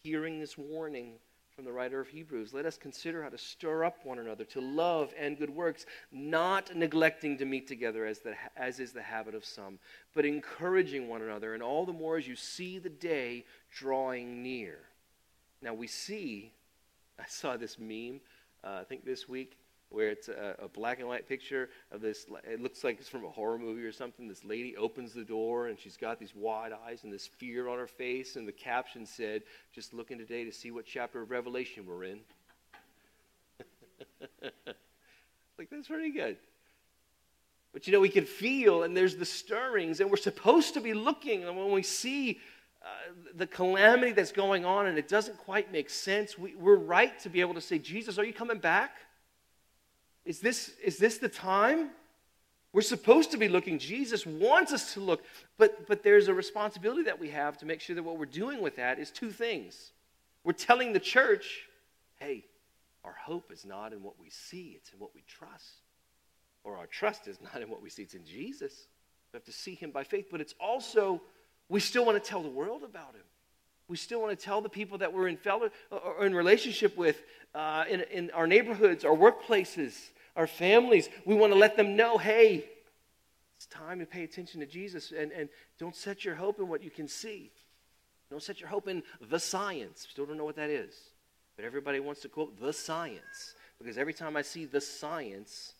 hearing 0.02 0.40
this 0.40 0.58
warning 0.58 1.12
from 1.58 1.64
the 1.64 1.72
writer 1.72 1.98
of 1.98 2.06
Hebrews. 2.06 2.54
Let 2.54 2.66
us 2.66 2.78
consider 2.78 3.20
how 3.20 3.30
to 3.30 3.36
stir 3.36 3.82
up 3.82 3.96
one 4.04 4.20
another 4.20 4.44
to 4.44 4.60
love 4.60 5.12
and 5.18 5.36
good 5.36 5.50
works, 5.50 5.86
not 6.12 6.76
neglecting 6.76 7.36
to 7.38 7.44
meet 7.44 7.66
together 7.66 8.06
as, 8.06 8.20
the, 8.20 8.36
as 8.56 8.78
is 8.78 8.92
the 8.92 9.02
habit 9.02 9.34
of 9.34 9.44
some, 9.44 9.80
but 10.14 10.24
encouraging 10.24 11.08
one 11.08 11.20
another, 11.20 11.54
and 11.54 11.62
all 11.64 11.84
the 11.84 11.92
more 11.92 12.16
as 12.16 12.28
you 12.28 12.36
see 12.36 12.78
the 12.78 12.88
day 12.88 13.44
drawing 13.72 14.40
near. 14.40 14.78
Now 15.60 15.74
we 15.74 15.88
see, 15.88 16.52
I 17.18 17.24
saw 17.26 17.56
this 17.56 17.76
meme, 17.76 18.20
uh, 18.62 18.78
I 18.82 18.84
think 18.84 19.04
this 19.04 19.28
week, 19.28 19.58
where 19.90 20.08
it's 20.10 20.28
a, 20.28 20.56
a, 20.58 20.68
black 20.68 20.98
and 20.98 21.08
white 21.08 21.26
picture 21.28 21.70
of 21.90 22.00
this. 22.00 22.26
It 22.44 22.60
looks 22.60 22.84
like 22.84 22.98
it's 23.00 23.08
from 23.08 23.24
a 23.24 23.30
horror 23.30 23.58
movie 23.58 23.84
or 23.84 23.92
something. 23.92 24.28
This 24.28 24.44
lady 24.44 24.76
opens 24.76 25.14
the 25.14 25.24
door 25.24 25.68
and 25.68 25.78
she's 25.78 25.96
got 25.96 26.18
these 26.18 26.34
wide 26.34 26.72
eyes 26.86 27.04
and 27.04 27.12
this 27.12 27.26
fear 27.26 27.68
on 27.68 27.78
her 27.78 27.86
face. 27.86 28.36
And 28.36 28.46
the 28.46 28.52
caption 28.52 29.06
said, 29.06 29.42
Just 29.72 29.94
looking 29.94 30.18
today 30.18 30.44
to 30.44 30.52
see 30.52 30.70
what 30.70 30.84
chapter 30.84 31.22
of 31.22 31.30
Revelation 31.30 31.86
we're 31.86 32.04
in. 32.04 32.20
like, 35.58 35.70
that's 35.70 35.88
pretty 35.88 36.10
good. 36.10 36.36
But 37.72 37.86
you 37.86 37.92
know, 37.92 38.00
we 38.00 38.08
can 38.08 38.24
feel, 38.24 38.82
and 38.82 38.96
there's 38.96 39.16
the 39.16 39.24
stirrings, 39.24 40.00
and 40.00 40.10
we're 40.10 40.16
supposed 40.16 40.74
to 40.74 40.80
be 40.80 40.94
looking. 40.94 41.44
And 41.44 41.56
when 41.56 41.70
we 41.70 41.82
see 41.82 42.40
uh, 42.82 42.86
the 43.34 43.46
calamity 43.46 44.12
that's 44.12 44.32
going 44.32 44.64
on 44.64 44.86
and 44.86 44.98
it 44.98 45.08
doesn't 45.08 45.38
quite 45.38 45.72
make 45.72 45.90
sense, 45.90 46.38
we, 46.38 46.54
we're 46.54 46.76
right 46.76 47.18
to 47.20 47.28
be 47.28 47.40
able 47.40 47.54
to 47.54 47.60
say, 47.60 47.78
Jesus, 47.78 48.18
are 48.18 48.24
you 48.24 48.32
coming 48.32 48.58
back? 48.58 48.92
Is 50.28 50.40
this, 50.40 50.72
is 50.84 50.98
this 50.98 51.16
the 51.16 51.28
time? 51.30 51.88
We're 52.74 52.82
supposed 52.82 53.30
to 53.30 53.38
be 53.38 53.48
looking. 53.48 53.78
Jesus 53.78 54.26
wants 54.26 54.74
us 54.74 54.92
to 54.92 55.00
look, 55.00 55.24
but, 55.56 55.88
but 55.88 56.02
there's 56.02 56.28
a 56.28 56.34
responsibility 56.34 57.04
that 57.04 57.18
we 57.18 57.30
have 57.30 57.56
to 57.58 57.66
make 57.66 57.80
sure 57.80 57.96
that 57.96 58.02
what 58.02 58.18
we're 58.18 58.26
doing 58.26 58.60
with 58.60 58.76
that 58.76 58.98
is 58.98 59.10
two 59.10 59.30
things. 59.30 59.92
We're 60.44 60.52
telling 60.52 60.92
the 60.92 61.00
church, 61.00 61.62
hey, 62.16 62.44
our 63.04 63.14
hope 63.14 63.50
is 63.50 63.64
not 63.64 63.94
in 63.94 64.02
what 64.02 64.20
we 64.20 64.28
see, 64.28 64.74
it's 64.76 64.92
in 64.92 64.98
what 64.98 65.14
we 65.14 65.22
trust. 65.26 65.80
Or 66.62 66.76
our 66.76 66.86
trust 66.86 67.26
is 67.26 67.38
not 67.54 67.62
in 67.62 67.70
what 67.70 67.80
we 67.80 67.88
see, 67.88 68.02
it's 68.02 68.12
in 68.12 68.26
Jesus. 68.26 68.86
We 69.32 69.38
have 69.38 69.44
to 69.44 69.52
see 69.52 69.76
him 69.76 69.92
by 69.92 70.04
faith, 70.04 70.26
but 70.30 70.42
it's 70.42 70.54
also, 70.60 71.22
we 71.70 71.80
still 71.80 72.04
want 72.04 72.22
to 72.22 72.30
tell 72.30 72.42
the 72.42 72.50
world 72.50 72.82
about 72.82 73.14
him. 73.14 73.24
We 73.88 73.96
still 73.96 74.20
want 74.20 74.38
to 74.38 74.44
tell 74.44 74.60
the 74.60 74.68
people 74.68 74.98
that 74.98 75.10
we're 75.10 75.28
in, 75.28 75.38
fellow, 75.38 75.70
or 75.90 76.26
in 76.26 76.34
relationship 76.34 76.98
with 76.98 77.22
uh, 77.54 77.84
in, 77.88 78.02
in 78.12 78.30
our 78.32 78.46
neighborhoods, 78.46 79.06
our 79.06 79.16
workplaces, 79.16 80.10
our 80.38 80.46
families. 80.46 81.10
We 81.26 81.34
want 81.34 81.52
to 81.52 81.58
let 81.58 81.76
them 81.76 81.96
know 81.96 82.16
hey, 82.16 82.64
it's 83.56 83.66
time 83.66 83.98
to 83.98 84.06
pay 84.06 84.22
attention 84.22 84.60
to 84.60 84.66
Jesus 84.66 85.12
and, 85.12 85.32
and 85.32 85.48
don't 85.78 85.96
set 85.96 86.24
your 86.24 86.36
hope 86.36 86.60
in 86.60 86.68
what 86.68 86.82
you 86.82 86.90
can 86.90 87.08
see. 87.08 87.50
Don't 88.30 88.42
set 88.42 88.60
your 88.60 88.68
hope 88.68 88.86
in 88.86 89.02
the 89.20 89.40
science. 89.40 90.06
Still 90.08 90.26
don't 90.26 90.38
know 90.38 90.44
what 90.44 90.56
that 90.56 90.70
is. 90.70 90.94
But 91.56 91.64
everybody 91.64 91.98
wants 91.98 92.20
to 92.22 92.28
quote 92.28 92.58
the 92.60 92.72
science 92.72 93.54
because 93.78 93.98
every 93.98 94.14
time 94.14 94.36
I 94.36 94.42
see 94.42 94.64
the 94.64 94.80
science, 94.80 95.74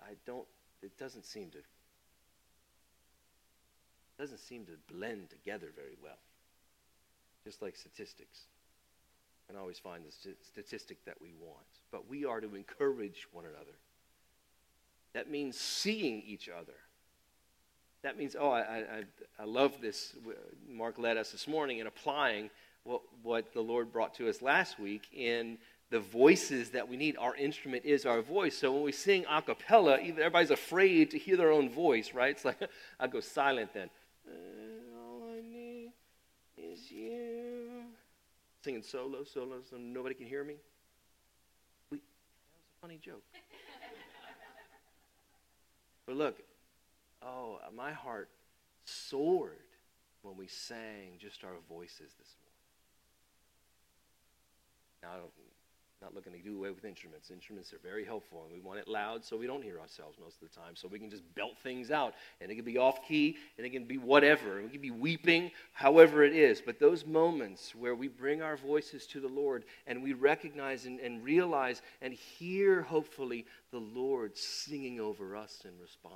I 0.00 0.14
don't, 0.24 0.46
it 0.82 0.98
doesn't 0.98 1.26
seem 1.26 1.50
to 1.50 1.58
doesn't 4.18 4.38
seem 4.38 4.64
to 4.64 4.72
blend 4.90 5.28
together 5.28 5.66
very 5.76 5.98
well. 6.02 6.16
Just 7.44 7.60
like 7.60 7.76
statistics 7.76 8.46
and 9.48 9.56
always 9.56 9.78
find 9.78 10.04
the 10.04 10.12
st- 10.12 10.44
statistic 10.44 11.04
that 11.04 11.20
we 11.20 11.32
want. 11.40 11.66
But 11.90 12.08
we 12.08 12.24
are 12.24 12.40
to 12.40 12.54
encourage 12.54 13.26
one 13.32 13.44
another. 13.44 13.76
That 15.14 15.30
means 15.30 15.58
seeing 15.58 16.22
each 16.26 16.48
other. 16.48 16.74
That 18.02 18.18
means, 18.18 18.36
oh, 18.38 18.50
I, 18.50 18.60
I, 18.60 19.04
I 19.38 19.44
love 19.44 19.80
this. 19.80 20.14
Mark 20.68 20.98
led 20.98 21.16
us 21.16 21.32
this 21.32 21.48
morning 21.48 21.78
in 21.78 21.86
applying 21.86 22.50
what, 22.84 23.02
what 23.22 23.52
the 23.52 23.60
Lord 23.60 23.92
brought 23.92 24.14
to 24.16 24.28
us 24.28 24.42
last 24.42 24.78
week 24.78 25.08
in 25.12 25.58
the 25.90 26.00
voices 26.00 26.70
that 26.70 26.88
we 26.88 26.96
need. 26.96 27.16
Our 27.16 27.34
instrument 27.36 27.84
is 27.84 28.06
our 28.06 28.20
voice. 28.20 28.56
So 28.58 28.72
when 28.72 28.82
we 28.82 28.92
sing 28.92 29.24
a 29.30 29.40
cappella, 29.40 29.98
everybody's 30.00 30.50
afraid 30.50 31.10
to 31.12 31.18
hear 31.18 31.36
their 31.36 31.52
own 31.52 31.70
voice, 31.70 32.12
right? 32.12 32.30
It's 32.30 32.44
like, 32.44 32.58
I 33.00 33.06
go 33.06 33.20
silent 33.20 33.72
then. 33.72 33.88
Uh, 34.28 34.32
all 34.98 35.30
I 35.30 35.40
need 35.40 35.92
is 36.56 36.90
you 36.90 37.35
singing 38.66 38.82
solo, 38.82 39.22
solo, 39.22 39.62
so 39.70 39.76
nobody 39.76 40.12
can 40.12 40.26
hear 40.26 40.42
me. 40.42 40.56
We, 41.88 41.98
that 41.98 42.58
was 42.58 42.66
a 42.66 42.80
funny 42.80 42.98
joke. 43.00 43.22
but 46.06 46.16
look, 46.16 46.42
oh, 47.22 47.60
my 47.76 47.92
heart 47.92 48.28
soared 48.84 49.62
when 50.22 50.36
we 50.36 50.48
sang 50.48 51.18
just 51.20 51.44
our 51.44 51.54
voices 51.68 52.12
this 52.18 52.34
morning. 52.40 52.58
Now, 55.00 55.10
I 55.10 55.18
don't 55.18 55.30
not 56.02 56.14
looking 56.14 56.32
to 56.32 56.38
do 56.38 56.56
away 56.56 56.70
with 56.70 56.84
instruments. 56.84 57.30
Instruments 57.30 57.72
are 57.72 57.78
very 57.78 58.04
helpful, 58.04 58.42
and 58.44 58.52
we 58.52 58.60
want 58.60 58.78
it 58.78 58.86
loud 58.86 59.24
so 59.24 59.36
we 59.36 59.46
don't 59.46 59.62
hear 59.62 59.80
ourselves 59.80 60.18
most 60.22 60.42
of 60.42 60.48
the 60.48 60.54
time. 60.54 60.74
So 60.74 60.88
we 60.88 60.98
can 60.98 61.08
just 61.08 61.22
belt 61.34 61.56
things 61.62 61.90
out, 61.90 62.14
and 62.40 62.50
it 62.50 62.56
can 62.56 62.64
be 62.64 62.76
off 62.76 63.06
key, 63.06 63.36
and 63.56 63.66
it 63.66 63.70
can 63.70 63.84
be 63.84 63.96
whatever. 63.96 64.62
We 64.62 64.68
can 64.68 64.80
be 64.80 64.90
weeping, 64.90 65.50
however 65.72 66.22
it 66.22 66.34
is. 66.34 66.60
But 66.60 66.78
those 66.78 67.06
moments 67.06 67.74
where 67.74 67.94
we 67.94 68.08
bring 68.08 68.42
our 68.42 68.56
voices 68.56 69.06
to 69.08 69.20
the 69.20 69.28
Lord 69.28 69.64
and 69.86 70.02
we 70.02 70.12
recognize 70.12 70.84
and, 70.84 71.00
and 71.00 71.24
realize 71.24 71.80
and 72.02 72.12
hear, 72.12 72.82
hopefully, 72.82 73.46
the 73.70 73.78
Lord 73.78 74.36
singing 74.36 75.00
over 75.00 75.34
us 75.34 75.62
in 75.64 75.72
response. 75.80 76.14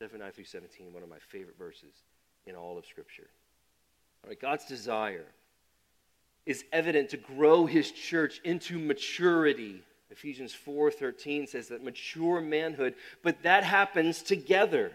7 0.00 0.18
9 0.18 0.32
through 0.32 0.44
17, 0.44 0.92
one 0.92 1.02
of 1.02 1.08
my 1.08 1.18
favorite 1.18 1.58
verses 1.58 1.92
in 2.46 2.56
all 2.56 2.76
of 2.78 2.86
Scripture. 2.86 3.28
All 4.24 4.30
right, 4.30 4.40
God's 4.40 4.64
desire 4.64 5.26
is 6.50 6.64
evident 6.72 7.10
to 7.10 7.16
grow 7.16 7.64
his 7.64 7.92
church 7.92 8.40
into 8.42 8.76
maturity. 8.76 9.84
Ephesians 10.10 10.52
4:13 10.52 11.46
says 11.46 11.68
that 11.68 11.84
mature 11.84 12.40
manhood, 12.40 12.96
but 13.22 13.40
that 13.42 13.62
happens 13.62 14.20
together. 14.20 14.92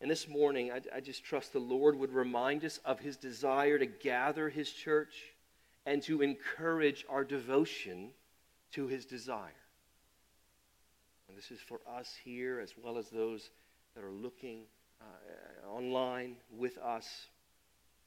And 0.00 0.10
this 0.10 0.26
morning, 0.26 0.72
I, 0.72 0.80
I, 0.92 1.00
just 1.00 1.22
trust 1.22 1.52
the 1.52 1.60
Lord 1.60 1.94
would 1.94 2.12
remind 2.12 2.64
us 2.64 2.78
of 2.78 2.98
his 2.98 3.16
desire 3.16 3.78
to 3.78 3.86
gather 3.86 4.48
his 4.48 4.72
church 4.72 5.14
and 5.86 6.02
to 6.04 6.22
encourage 6.22 7.04
our 7.08 7.22
devotion 7.22 8.10
to 8.72 8.88
his 8.88 9.04
desire. 9.04 9.62
And 11.28 11.38
this 11.38 11.52
is 11.52 11.60
for 11.60 11.80
us 11.86 12.16
here 12.24 12.58
as 12.58 12.74
well 12.76 12.98
as 12.98 13.10
those 13.10 13.50
that 13.94 14.02
are 14.02 14.10
looking 14.10 14.64
uh, 15.00 15.68
online 15.68 16.36
with 16.50 16.78
us. 16.78 17.28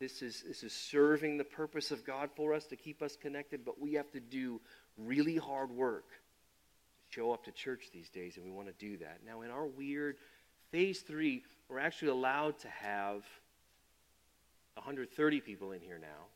This 0.03 0.21
is, 0.21 0.43
this 0.45 0.63
is 0.63 0.73
serving 0.73 1.37
the 1.37 1.45
purpose 1.45 1.89
of 1.89 2.03
God 2.03 2.29
for 2.35 2.53
us 2.53 2.65
to 2.65 2.75
keep 2.75 3.01
us 3.01 3.15
connected, 3.15 3.63
but 3.63 3.79
we 3.79 3.93
have 3.93 4.11
to 4.11 4.19
do 4.19 4.59
really 4.97 5.37
hard 5.37 5.71
work 5.71 6.09
to 6.09 7.15
show 7.15 7.31
up 7.31 7.45
to 7.45 7.53
church 7.53 7.85
these 7.93 8.09
days, 8.09 8.35
and 8.35 8.43
we 8.43 8.51
want 8.51 8.67
to 8.67 8.73
do 8.73 8.97
that. 8.97 9.19
Now, 9.25 9.43
in 9.43 9.49
our 9.49 9.65
weird 9.65 10.17
phase 10.71 10.99
three, 10.99 11.43
we're 11.69 11.79
actually 11.79 12.09
allowed 12.09 12.59
to 12.59 12.67
have 12.67 13.23
130 14.73 15.39
people 15.39 15.71
in 15.71 15.79
here 15.79 15.99
now, 16.01 16.27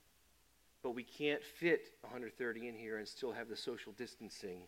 but 0.82 0.92
we 0.92 1.04
can't 1.04 1.44
fit 1.44 1.90
130 2.04 2.70
in 2.70 2.74
here 2.74 3.00
and 3.00 3.06
still 3.06 3.34
have 3.34 3.50
the 3.50 3.58
social 3.58 3.92
distancing 3.98 4.62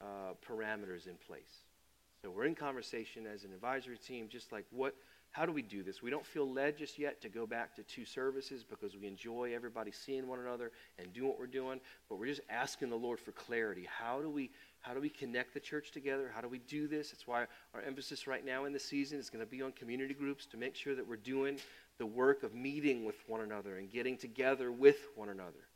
uh, 0.00 0.34
parameters 0.48 1.08
in 1.08 1.16
place. 1.26 1.64
So 2.22 2.30
we're 2.30 2.44
in 2.44 2.54
conversation 2.54 3.26
as 3.26 3.42
an 3.42 3.52
advisory 3.52 3.98
team, 3.98 4.28
just 4.28 4.52
like 4.52 4.66
what, 4.70 4.94
how 5.32 5.46
do 5.46 5.52
we 5.52 5.62
do 5.62 5.82
this? 5.82 6.02
We 6.02 6.10
don't 6.10 6.26
feel 6.26 6.50
led 6.52 6.76
just 6.76 6.98
yet 6.98 7.20
to 7.22 7.28
go 7.28 7.46
back 7.46 7.76
to 7.76 7.82
two 7.84 8.04
services 8.04 8.64
because 8.64 8.96
we 8.96 9.06
enjoy 9.06 9.52
everybody 9.54 9.92
seeing 9.92 10.26
one 10.26 10.40
another 10.40 10.72
and 10.98 11.12
doing 11.12 11.28
what 11.28 11.38
we're 11.38 11.46
doing, 11.46 11.80
but 12.08 12.18
we're 12.18 12.26
just 12.26 12.40
asking 12.50 12.90
the 12.90 12.96
Lord 12.96 13.20
for 13.20 13.32
clarity. 13.32 13.86
How 13.88 14.20
do 14.20 14.28
we 14.28 14.50
how 14.80 14.94
do 14.94 15.00
we 15.00 15.10
connect 15.10 15.52
the 15.52 15.60
church 15.60 15.90
together? 15.90 16.32
How 16.34 16.40
do 16.40 16.48
we 16.48 16.58
do 16.58 16.88
this? 16.88 17.10
That's 17.10 17.26
why 17.26 17.46
our 17.74 17.82
emphasis 17.82 18.26
right 18.26 18.44
now 18.44 18.64
in 18.64 18.72
the 18.72 18.78
season 18.78 19.18
is 19.18 19.28
going 19.28 19.44
to 19.44 19.50
be 19.50 19.60
on 19.60 19.72
community 19.72 20.14
groups 20.14 20.46
to 20.46 20.56
make 20.56 20.74
sure 20.74 20.94
that 20.94 21.06
we're 21.06 21.16
doing 21.16 21.58
the 21.98 22.06
work 22.06 22.42
of 22.42 22.54
meeting 22.54 23.04
with 23.04 23.16
one 23.26 23.42
another 23.42 23.76
and 23.76 23.90
getting 23.90 24.16
together 24.16 24.72
with 24.72 24.96
one 25.16 25.28
another 25.28 25.68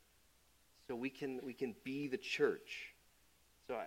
so 0.88 0.96
we 0.96 1.10
can 1.10 1.38
we 1.44 1.52
can 1.52 1.74
be 1.84 2.08
the 2.08 2.16
church. 2.16 2.94
So 3.68 3.74
I, 3.74 3.86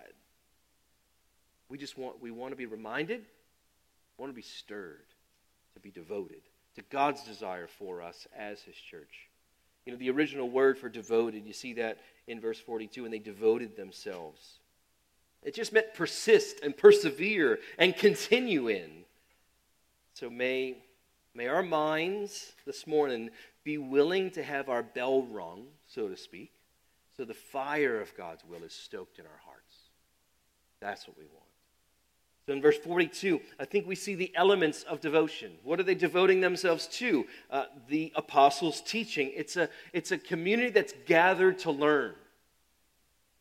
we 1.68 1.78
just 1.78 1.98
want, 1.98 2.20
we 2.20 2.30
want 2.30 2.52
to 2.52 2.56
be 2.56 2.66
reminded, 2.66 3.24
want 4.16 4.30
to 4.30 4.34
be 4.34 4.42
stirred, 4.42 5.04
to 5.78 5.82
be 5.82 5.90
devoted 5.90 6.42
to 6.74 6.82
God's 6.90 7.22
desire 7.22 7.66
for 7.66 8.02
us 8.02 8.26
as 8.36 8.60
His 8.62 8.74
church. 8.74 9.28
You 9.86 9.92
know, 9.92 9.98
the 9.98 10.10
original 10.10 10.50
word 10.50 10.76
for 10.76 10.88
devoted, 10.88 11.46
you 11.46 11.52
see 11.52 11.74
that 11.74 11.98
in 12.26 12.40
verse 12.40 12.60
42, 12.60 13.04
and 13.04 13.12
they 13.14 13.18
devoted 13.18 13.76
themselves. 13.76 14.58
It 15.42 15.54
just 15.54 15.72
meant 15.72 15.94
persist 15.94 16.60
and 16.62 16.76
persevere 16.76 17.58
and 17.78 17.96
continue 17.96 18.68
in. 18.68 19.04
So 20.14 20.28
may, 20.28 20.78
may 21.34 21.46
our 21.46 21.62
minds 21.62 22.52
this 22.66 22.86
morning 22.86 23.30
be 23.64 23.78
willing 23.78 24.30
to 24.32 24.42
have 24.42 24.68
our 24.68 24.82
bell 24.82 25.22
rung, 25.22 25.66
so 25.86 26.08
to 26.08 26.16
speak, 26.16 26.52
so 27.16 27.24
the 27.24 27.34
fire 27.34 28.00
of 28.00 28.16
God's 28.16 28.44
will 28.44 28.62
is 28.64 28.72
stoked 28.72 29.18
in 29.18 29.24
our 29.24 29.40
hearts. 29.44 29.76
That's 30.80 31.06
what 31.06 31.16
we 31.16 31.24
want. 31.24 31.47
So 32.48 32.54
in 32.54 32.62
verse 32.62 32.78
42, 32.78 33.42
I 33.60 33.66
think 33.66 33.86
we 33.86 33.94
see 33.94 34.14
the 34.14 34.32
elements 34.34 34.82
of 34.84 35.02
devotion. 35.02 35.52
What 35.64 35.80
are 35.80 35.82
they 35.82 35.94
devoting 35.94 36.40
themselves 36.40 36.86
to? 36.92 37.26
Uh, 37.50 37.64
the 37.90 38.10
apostles' 38.16 38.80
teaching. 38.80 39.30
It's 39.36 39.58
a, 39.58 39.68
it's 39.92 40.12
a 40.12 40.16
community 40.16 40.70
that's 40.70 40.94
gathered 41.04 41.58
to 41.58 41.70
learn. 41.70 42.14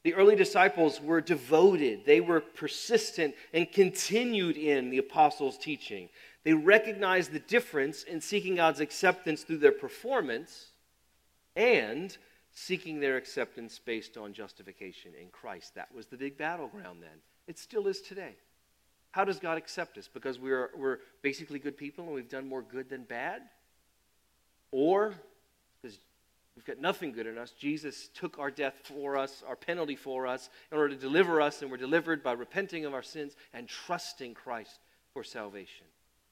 The 0.03 0.13
early 0.13 0.35
disciples 0.35 0.99
were 0.99 1.21
devoted, 1.21 2.05
they 2.05 2.19
were 2.19 2.41
persistent 2.41 3.33
and 3.53 3.71
continued 3.71 4.57
in 4.57 4.89
the 4.89 4.97
apostles' 4.97 5.57
teaching. 5.57 6.09
They 6.43 6.53
recognized 6.53 7.31
the 7.31 7.39
difference 7.39 8.03
in 8.03 8.19
seeking 8.19 8.55
God's 8.55 8.81
acceptance 8.81 9.43
through 9.43 9.59
their 9.59 9.71
performance 9.71 10.71
and 11.55 12.17
seeking 12.51 12.99
their 12.99 13.15
acceptance 13.15 13.79
based 13.79 14.17
on 14.17 14.33
justification 14.33 15.13
in 15.17 15.29
Christ. 15.29 15.75
That 15.75 15.95
was 15.95 16.07
the 16.07 16.17
big 16.17 16.37
battleground 16.37 17.01
then. 17.01 17.21
It 17.47 17.57
still 17.57 17.87
is 17.87 18.01
today. 18.01 18.35
How 19.17 19.25
does 19.25 19.39
God 19.39 19.57
accept 19.57 19.97
us? 19.97 20.07
Because 20.07 20.37
we're, 20.37 20.69
we're 20.77 20.99
basically 21.23 21.57
good 21.57 21.75
people 21.75 22.05
and 22.05 22.13
we've 22.13 22.29
done 22.29 22.47
more 22.47 22.61
good 22.61 22.87
than 22.87 23.01
bad? 23.01 23.41
Or 24.69 25.15
because 25.81 25.97
we've 26.55 26.65
got 26.65 26.77
nothing 26.77 27.13
good 27.13 27.25
in 27.25 27.35
us, 27.35 27.49
Jesus 27.49 28.09
took 28.13 28.37
our 28.37 28.51
death 28.51 28.75
for 28.83 29.17
us, 29.17 29.43
our 29.47 29.55
penalty 29.55 29.95
for 29.95 30.27
us, 30.27 30.51
in 30.71 30.77
order 30.77 30.93
to 30.93 31.01
deliver 31.01 31.41
us, 31.41 31.63
and 31.63 31.71
we're 31.71 31.77
delivered 31.77 32.21
by 32.21 32.33
repenting 32.33 32.85
of 32.85 32.93
our 32.93 33.01
sins 33.01 33.35
and 33.55 33.67
trusting 33.67 34.35
Christ 34.35 34.77
for 35.13 35.23
salvation. 35.23 35.87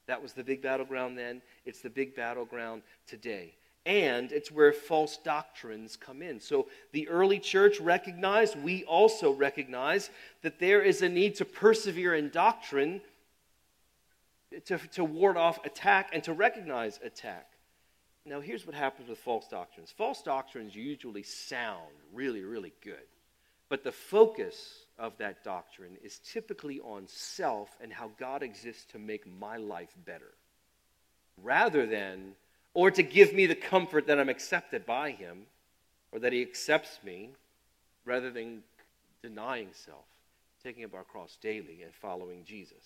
That 0.05 0.21
was 0.21 0.33
the 0.33 0.43
big 0.43 0.61
battleground 0.61 1.17
then. 1.17 1.41
It's 1.65 1.81
the 1.81 1.89
big 1.89 2.15
battleground 2.15 2.83
today 3.07 3.55
and 3.85 4.31
it's 4.31 4.51
where 4.51 4.73
false 4.73 5.17
doctrines 5.17 5.95
come 5.95 6.21
in. 6.21 6.39
So 6.39 6.67
the 6.91 7.07
early 7.07 7.39
church 7.39 7.79
recognized, 7.79 8.61
we 8.61 8.83
also 8.85 9.31
recognize, 9.31 10.09
that 10.41 10.59
there 10.59 10.81
is 10.81 11.01
a 11.01 11.09
need 11.09 11.35
to 11.35 11.45
persevere 11.45 12.15
in 12.15 12.29
doctrine 12.29 13.01
to, 14.65 14.77
to 14.93 15.03
ward 15.03 15.37
off 15.37 15.63
attack 15.65 16.09
and 16.13 16.23
to 16.23 16.33
recognize 16.33 16.99
attack. 17.03 17.47
Now, 18.25 18.39
here's 18.39 18.65
what 18.65 18.75
happens 18.75 19.07
with 19.07 19.19
false 19.19 19.47
doctrines 19.47 19.93
false 19.95 20.23
doctrines 20.23 20.75
usually 20.75 21.23
sound 21.23 21.91
really, 22.11 22.41
really 22.41 22.73
good, 22.81 22.95
but 23.69 23.83
the 23.83 23.91
focus 23.91 24.85
of 24.97 25.15
that 25.17 25.43
doctrine 25.43 25.97
is 26.03 26.19
typically 26.19 26.79
on 26.79 27.07
self 27.07 27.69
and 27.81 27.93
how 27.93 28.09
God 28.17 28.41
exists 28.41 28.85
to 28.93 28.99
make 28.99 29.27
my 29.39 29.57
life 29.57 29.93
better, 30.05 30.33
rather 31.43 31.85
than 31.85 32.33
or 32.75 32.91
to 32.91 33.01
give 33.01 33.33
me 33.33 33.47
the 33.47 33.55
comfort 33.55 34.05
that 34.05 34.19
I'm 34.19 34.29
accepted 34.29 34.85
by 34.85 35.11
Him 35.11 35.47
or 36.11 36.19
that 36.19 36.33
He 36.33 36.43
accepts 36.43 36.99
me 37.03 37.31
rather 38.03 38.29
than 38.29 38.61
denying 39.23 39.69
self, 39.71 40.05
taking 40.61 40.83
up 40.83 40.93
our 40.93 41.03
cross 41.03 41.37
daily 41.41 41.81
and 41.81 41.93
following 41.95 42.43
Jesus. 42.43 42.83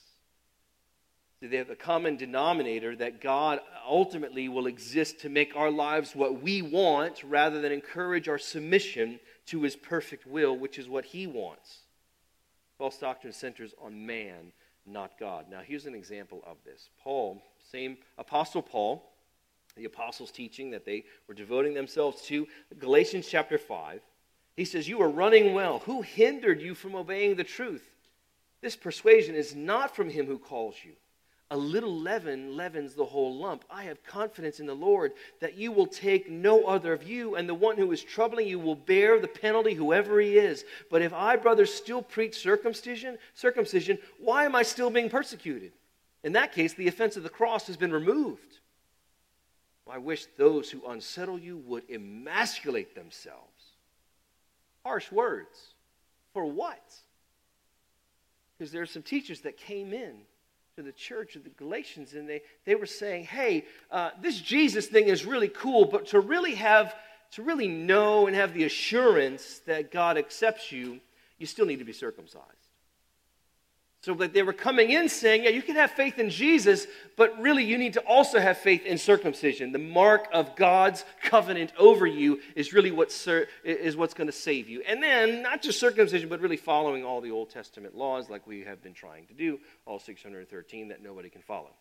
So 1.41 1.47
they 1.47 1.57
have 1.57 1.69
a 1.69 1.75
common 1.75 2.17
denominator 2.17 2.95
that 2.97 3.19
God 3.19 3.59
ultimately 3.87 4.47
will 4.47 4.67
exist 4.67 5.21
to 5.21 5.29
make 5.29 5.55
our 5.55 5.71
lives 5.71 6.15
what 6.15 6.41
we 6.41 6.61
want 6.61 7.23
rather 7.23 7.59
than 7.59 7.71
encourage 7.71 8.29
our 8.29 8.37
submission 8.37 9.19
to 9.47 9.63
His 9.63 9.75
perfect 9.75 10.27
will, 10.27 10.55
which 10.55 10.77
is 10.77 10.87
what 10.87 11.05
He 11.05 11.25
wants. 11.25 11.79
False 12.77 12.97
doctrine 12.97 13.33
centers 13.33 13.73
on 13.81 14.05
man, 14.05 14.51
not 14.85 15.19
God. 15.19 15.45
Now, 15.49 15.61
here's 15.65 15.85
an 15.87 15.95
example 15.95 16.43
of 16.45 16.57
this. 16.63 16.89
Paul, 17.03 17.41
same 17.71 17.97
Apostle 18.17 18.61
Paul, 18.61 19.09
the 19.79 19.85
apostles' 19.85 20.31
teaching 20.31 20.69
that 20.71 20.85
they 20.85 21.05
were 21.27 21.33
devoting 21.33 21.73
themselves 21.73 22.21
to. 22.23 22.47
Galatians 22.77 23.27
chapter 23.27 23.57
5, 23.57 24.01
he 24.55 24.65
says, 24.65 24.87
You 24.87 25.01
are 25.01 25.09
running 25.09 25.53
well. 25.53 25.79
Who 25.79 26.01
hindered 26.01 26.61
you 26.61 26.75
from 26.75 26.95
obeying 26.95 27.35
the 27.35 27.43
truth? 27.43 27.83
This 28.61 28.75
persuasion 28.75 29.35
is 29.35 29.55
not 29.55 29.95
from 29.95 30.09
him 30.09 30.25
who 30.25 30.37
calls 30.37 30.75
you. 30.83 30.91
A 31.51 31.57
little 31.57 31.97
leaven 31.97 32.55
leavens 32.55 32.93
the 32.93 33.05
whole 33.05 33.35
lump. 33.35 33.63
I 33.71 33.83
have 33.83 34.03
confidence 34.03 34.59
in 34.59 34.67
the 34.67 34.75
Lord 34.75 35.13
that 35.39 35.55
you 35.55 35.71
will 35.71 35.87
take 35.87 36.29
no 36.29 36.65
other 36.65 36.93
of 36.93 37.07
you, 37.07 37.35
and 37.35 37.49
the 37.49 37.55
one 37.55 37.77
who 37.77 37.91
is 37.91 38.03
troubling 38.03 38.47
you 38.47 38.59
will 38.59 38.75
bear 38.75 39.19
the 39.19 39.27
penalty, 39.27 39.73
whoever 39.73 40.19
he 40.19 40.37
is. 40.37 40.63
But 40.91 41.01
if 41.01 41.11
I, 41.11 41.37
brothers, 41.37 41.73
still 41.73 42.03
preach 42.03 42.35
circumcision, 42.35 43.17
circumcision, 43.33 43.97
why 44.19 44.43
am 44.43 44.55
I 44.55 44.61
still 44.61 44.91
being 44.91 45.09
persecuted? 45.09 45.71
In 46.23 46.33
that 46.33 46.51
case, 46.51 46.73
the 46.73 46.89
offense 46.89 47.15
of 47.15 47.23
the 47.23 47.29
cross 47.29 47.65
has 47.67 47.77
been 47.77 47.93
removed. 47.93 48.59
I 49.89 49.97
wish 49.97 50.27
those 50.37 50.69
who 50.69 50.85
unsettle 50.87 51.39
you 51.39 51.57
would 51.65 51.89
emasculate 51.89 52.95
themselves. 52.95 53.63
Harsh 54.83 55.11
words. 55.11 55.57
For 56.33 56.45
what? 56.45 56.83
Because 58.57 58.71
there 58.71 58.81
are 58.81 58.87
some 58.87 59.03
teachers 59.03 59.41
that 59.41 59.57
came 59.57 59.93
in 59.93 60.15
to 60.75 60.83
the 60.83 60.91
church 60.91 61.35
of 61.35 61.43
the 61.43 61.49
Galatians 61.49 62.13
and 62.13 62.27
they, 62.27 62.41
they 62.65 62.75
were 62.75 62.85
saying, 62.85 63.25
hey, 63.25 63.65
uh, 63.91 64.11
this 64.21 64.39
Jesus 64.39 64.87
thing 64.87 65.07
is 65.07 65.25
really 65.25 65.49
cool, 65.49 65.85
but 65.85 66.07
to 66.07 66.19
really 66.19 66.55
have, 66.55 66.95
to 67.31 67.43
really 67.43 67.67
know 67.67 68.27
and 68.27 68.35
have 68.35 68.53
the 68.53 68.63
assurance 68.63 69.59
that 69.65 69.91
God 69.91 70.17
accepts 70.17 70.71
you, 70.71 70.99
you 71.37 71.45
still 71.45 71.65
need 71.65 71.79
to 71.79 71.85
be 71.85 71.93
circumcised. 71.93 72.58
So 74.01 74.13
that 74.13 74.33
they 74.33 74.43
were 74.43 74.53
coming 74.53 74.91
in 74.91 75.09
saying, 75.09 75.43
yeah, 75.43 75.49
you 75.49 75.61
can 75.61 75.75
have 75.75 75.91
faith 75.91 76.19
in 76.19 76.29
Jesus, 76.29 76.87
but 77.17 77.37
really 77.41 77.65
you 77.65 77.77
need 77.77 77.93
to 77.93 77.99
also 78.01 78.39
have 78.39 78.57
faith 78.57 78.85
in 78.85 78.97
circumcision. 78.97 79.73
The 79.73 79.77
mark 79.77 80.29
of 80.31 80.55
God's 80.55 81.03
covenant 81.21 81.73
over 81.77 82.07
you 82.07 82.39
is 82.55 82.71
really 82.71 82.91
what 82.91 83.09
is 83.65 83.97
what's 83.97 84.13
going 84.13 84.27
to 84.27 84.33
save 84.33 84.69
you. 84.69 84.81
And 84.87 85.03
then 85.03 85.41
not 85.41 85.61
just 85.61 85.81
circumcision, 85.81 86.29
but 86.29 86.39
really 86.39 86.55
following 86.55 87.03
all 87.03 87.19
the 87.19 87.31
Old 87.31 87.49
Testament 87.49 87.93
laws 87.93 88.29
like 88.29 88.47
we 88.47 88.61
have 88.61 88.81
been 88.81 88.93
trying 88.93 89.25
to 89.27 89.33
do, 89.33 89.59
all 89.85 89.99
613 89.99 90.87
that 90.87 91.03
nobody 91.03 91.29
can 91.29 91.41
follow. 91.41 91.71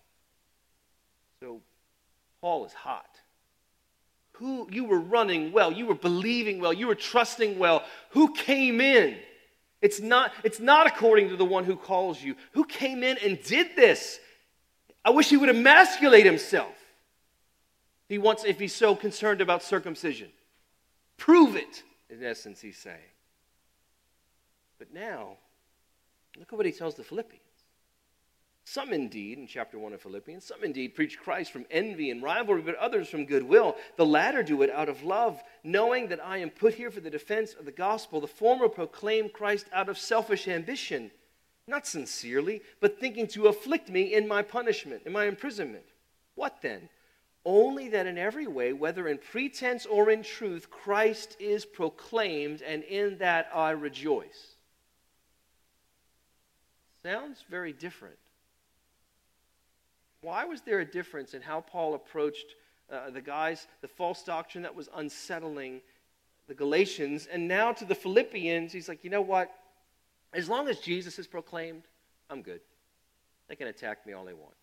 So 1.40 1.61
Paul 2.40 2.66
is 2.66 2.72
hot. 2.72 3.20
Who 4.33 4.68
you 4.72 4.85
were 4.85 4.98
running 4.98 5.52
well, 5.52 5.72
you 5.72 5.87
were 5.87 5.94
believing 5.94 6.61
well, 6.61 6.72
you 6.72 6.88
were 6.88 6.96
trusting 6.96 7.61
well. 7.61 7.85
Who 8.11 8.33
came 8.35 8.81
in? 8.81 9.18
It's 9.81 10.01
not, 10.01 10.33
it's 10.43 10.61
not 10.61 10.87
according 10.87 11.29
to 11.29 11.37
the 11.37 11.45
one 11.45 11.64
who 11.64 11.77
calls 11.77 12.23
you. 12.23 12.35
Who 12.53 12.64
came 12.64 13.03
in 13.03 13.17
and 13.19 13.43
did 13.43 13.77
this? 13.77 14.19
I 15.05 15.11
wish 15.11 15.31
he 15.31 15.37
would 15.37 15.49
emasculate 15.49 16.27
himself. 16.27 16.75
He 18.09 18.19
wants, 18.19 18.45
if 18.45 18.59
he's 18.59 18.75
so 18.75 18.97
concerned 18.97 19.41
about 19.41 19.62
circumcision. 19.62 20.31
Prove 21.17 21.57
it, 21.57 21.83
in 22.11 22.25
essence, 22.25 22.61
he's 22.61 22.79
saying. 22.79 22.97
But 24.79 24.93
now, 24.93 25.37
look 26.38 26.53
at 26.53 26.57
what 26.57 26.67
he 26.67 26.73
tells 26.73 26.95
the 26.95 27.05
Philippians. 27.05 27.43
Some 28.70 28.92
indeed, 28.92 29.38
in 29.38 29.46
chapter 29.46 29.78
1 29.78 29.94
of 29.94 30.02
Philippians, 30.02 30.44
some 30.44 30.62
indeed 30.62 30.94
preach 30.94 31.18
Christ 31.18 31.52
from 31.52 31.64
envy 31.70 32.11
and 32.11 32.22
rivalry, 32.22 32.61
but 32.61 32.74
others 32.74 33.09
from 33.09 33.24
goodwill. 33.24 33.76
The 33.96 34.04
latter 34.04 34.42
do 34.42 34.61
it 34.61 34.68
out 34.68 34.90
of 34.90 35.02
love, 35.02 35.42
knowing 35.64 36.09
that 36.09 36.22
I 36.22 36.37
am 36.37 36.50
put 36.50 36.74
here 36.74 36.90
for 36.90 37.00
the 37.00 37.09
defense 37.09 37.54
of 37.54 37.64
the 37.64 37.72
gospel. 37.72 38.20
The 38.20 38.26
former 38.26 38.68
proclaim 38.68 39.31
Christ 39.31 39.68
out 39.72 39.88
of 39.88 39.96
selfish 39.96 40.46
ambition, 40.48 41.11
not 41.66 41.87
sincerely, 41.87 42.61
but 42.78 43.00
thinking 43.00 43.26
to 43.28 43.46
afflict 43.46 43.88
me 43.88 44.12
in 44.12 44.28
my 44.28 44.42
punishment, 44.42 45.04
in 45.07 45.12
my 45.12 45.24
imprisonment. 45.24 45.87
What 46.35 46.61
then? 46.61 46.90
Only 47.46 47.88
that 47.88 48.07
in 48.07 48.18
every 48.18 48.46
way, 48.46 48.74
whether 48.74 49.09
in 49.09 49.16
pretense 49.16 49.87
or 49.87 50.11
in 50.11 50.22
truth, 50.22 50.70
Christ 50.70 51.38
is 51.40 51.64
proclaimed, 51.64 52.61
and 52.61 52.83
in 52.83 53.16
that 53.16 53.48
I 53.54 53.70
rejoice. 53.70 54.57
Sounds 57.02 57.42
very 57.48 57.72
different 57.72 58.18
why 60.29 60.45
was 60.45 60.61
there 60.61 60.81
a 60.81 60.85
difference 60.85 61.33
in 61.33 61.41
how 61.41 61.62
Paul 61.62 61.95
approached 61.95 62.55
uh, 62.93 63.09
the 63.09 63.23
guys, 63.23 63.67
the 63.81 63.88
false 63.88 64.23
doctrine 64.23 64.62
that 64.62 64.75
was 64.75 64.91
unsettling 64.95 65.81
the 66.49 66.55
Galatians, 66.55 67.27
and 67.33 67.49
now 67.49 67.73
to 67.73 67.87
the 67.87 67.95
Philippians? 67.95 68.71
He's 68.71 68.91
like, 68.91 69.03
you 69.05 69.09
know 69.09 69.23
what? 69.23 69.51
As 70.35 70.47
long 70.47 70.69
as 70.69 70.81
Jesus 70.81 71.19
is 71.19 71.27
proclaimed, 71.27 71.85
I'm 72.29 72.43
good. 72.43 72.61
They 73.49 73.57
can 73.57 73.69
attack 73.69 74.07
me 74.07 74.12
all 74.12 74.27
they 74.27 74.35
want. 74.35 74.55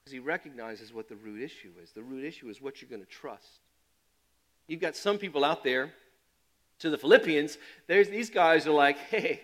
Because 0.00 0.12
he 0.14 0.18
recognizes 0.18 0.92
what 0.92 1.08
the 1.08 1.14
root 1.14 1.40
issue 1.40 1.70
is. 1.80 1.92
The 1.92 2.02
root 2.02 2.24
issue 2.24 2.48
is 2.48 2.60
what 2.60 2.82
you're 2.82 2.90
going 2.90 3.04
to 3.04 3.08
trust. 3.08 3.60
You've 4.66 4.80
got 4.80 4.96
some 4.96 5.18
people 5.18 5.44
out 5.44 5.62
there, 5.62 5.92
to 6.80 6.90
the 6.90 6.98
Philippians, 6.98 7.56
there's 7.86 8.08
these 8.08 8.30
guys 8.30 8.66
are 8.66 8.72
like, 8.72 8.98
hey, 8.98 9.42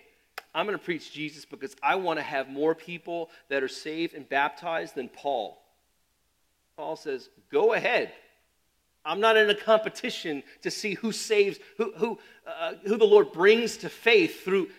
I'm 0.55 0.67
going 0.67 0.79
to 0.79 0.85
preach 0.85 1.13
Jesus 1.13 1.45
because 1.45 1.75
I 1.83 1.97
want 1.97 2.19
to 2.19 2.23
have 2.23 2.49
more 2.49 2.75
people 2.75 3.31
that 3.49 3.63
are 3.63 3.69
saved 3.69 4.15
and 4.15 4.29
baptized 4.29 4.95
than 4.95 5.09
Paul. 5.09 5.61
Paul 6.77 6.97
says, 6.97 7.29
Go 7.51 7.73
ahead. 7.73 8.13
I'm 9.05 9.21
not 9.21 9.37
in 9.37 9.51
a 9.51 9.55
competition 9.55 10.43
to 10.63 10.71
see 10.71 10.95
who 10.95 11.13
saves, 11.13 11.59
who, 11.77 11.93
who, 11.97 12.19
uh, 12.47 12.75
who 12.87 12.97
the 12.97 13.05
Lord 13.05 13.33
brings 13.33 13.79
to 13.79 13.91
faith 13.91 14.45
through. 14.45 14.71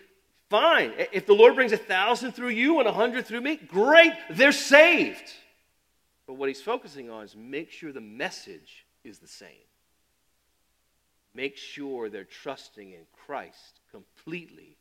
Fine. 0.48 0.92
If 1.12 1.26
the 1.26 1.34
Lord 1.34 1.54
brings 1.54 1.72
a 1.72 1.76
thousand 1.76 2.32
through 2.32 2.48
you 2.48 2.80
and 2.80 2.88
a 2.88 2.92
hundred 2.92 3.26
through 3.26 3.40
me, 3.42 3.56
great. 3.56 4.12
They're 4.30 4.52
saved. 4.52 5.32
But 6.26 6.34
what 6.34 6.48
he's 6.48 6.62
focusing 6.62 7.08
on 7.08 7.24
is 7.24 7.36
make 7.36 7.70
sure 7.70 7.92
the 7.92 8.00
message 8.00 8.86
is 9.04 9.18
the 9.18 9.28
same. 9.28 9.48
Make 11.34 11.56
sure 11.56 12.08
they're 12.08 12.24
trusting 12.24 12.92
in 12.92 13.02
Christ 13.26 13.80
completely 13.92 14.76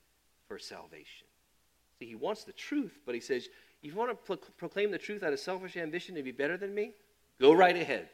for 0.48 0.60
salvation. 0.60 1.28
See, 2.00 2.06
he 2.06 2.16
wants 2.16 2.44
the 2.44 2.54
truth, 2.54 3.00
but 3.06 3.16
he 3.16 3.22
says, 3.22 3.48
if 3.82 3.92
you 3.92 3.96
want 3.96 4.12
to 4.12 4.16
pro- 4.16 4.52
proclaim 4.58 4.92
the 4.92 4.98
truth 4.98 5.24
out 5.24 5.34
of 5.34 5.40
selfish 5.40 5.78
ambition 5.78 6.16
to 6.16 6.24
be 6.24 6.32
better 6.32 6.58
than 6.58 6.74
me, 6.74 6.92
go 7.40 7.54
right 7.54 7.76
ahead. 7.76 8.10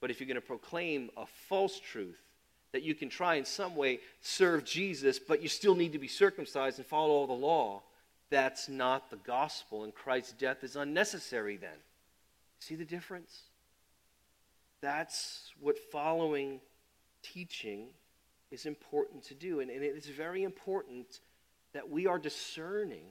But 0.00 0.10
if 0.10 0.20
you're 0.20 0.28
going 0.28 0.36
to 0.36 0.40
proclaim 0.40 1.10
a 1.16 1.26
false 1.48 1.80
truth, 1.80 2.20
that 2.72 2.82
you 2.82 2.94
can 2.94 3.08
try 3.08 3.36
in 3.36 3.44
some 3.44 3.74
way 3.76 4.00
serve 4.20 4.64
Jesus, 4.64 5.18
but 5.18 5.42
you 5.42 5.48
still 5.48 5.74
need 5.74 5.92
to 5.92 5.98
be 5.98 6.08
circumcised 6.08 6.78
and 6.78 6.86
follow 6.86 7.10
all 7.10 7.26
the 7.26 7.32
law, 7.32 7.82
that's 8.30 8.68
not 8.68 9.10
the 9.10 9.16
gospel, 9.16 9.84
and 9.84 9.94
Christ's 9.94 10.32
death 10.32 10.62
is 10.62 10.76
unnecessary 10.76 11.56
then. 11.56 11.76
See 12.60 12.74
the 12.74 12.84
difference? 12.84 13.42
That's 14.80 15.52
what 15.60 15.78
following 15.78 16.60
teaching 17.22 17.86
is 18.50 18.66
important 18.66 19.24
to 19.24 19.34
do. 19.34 19.60
And, 19.60 19.70
and 19.70 19.82
it 19.82 19.96
is 19.96 20.06
very 20.06 20.42
important 20.42 21.20
that 21.74 21.90
we 21.90 22.06
are 22.06 22.18
discerning 22.18 23.04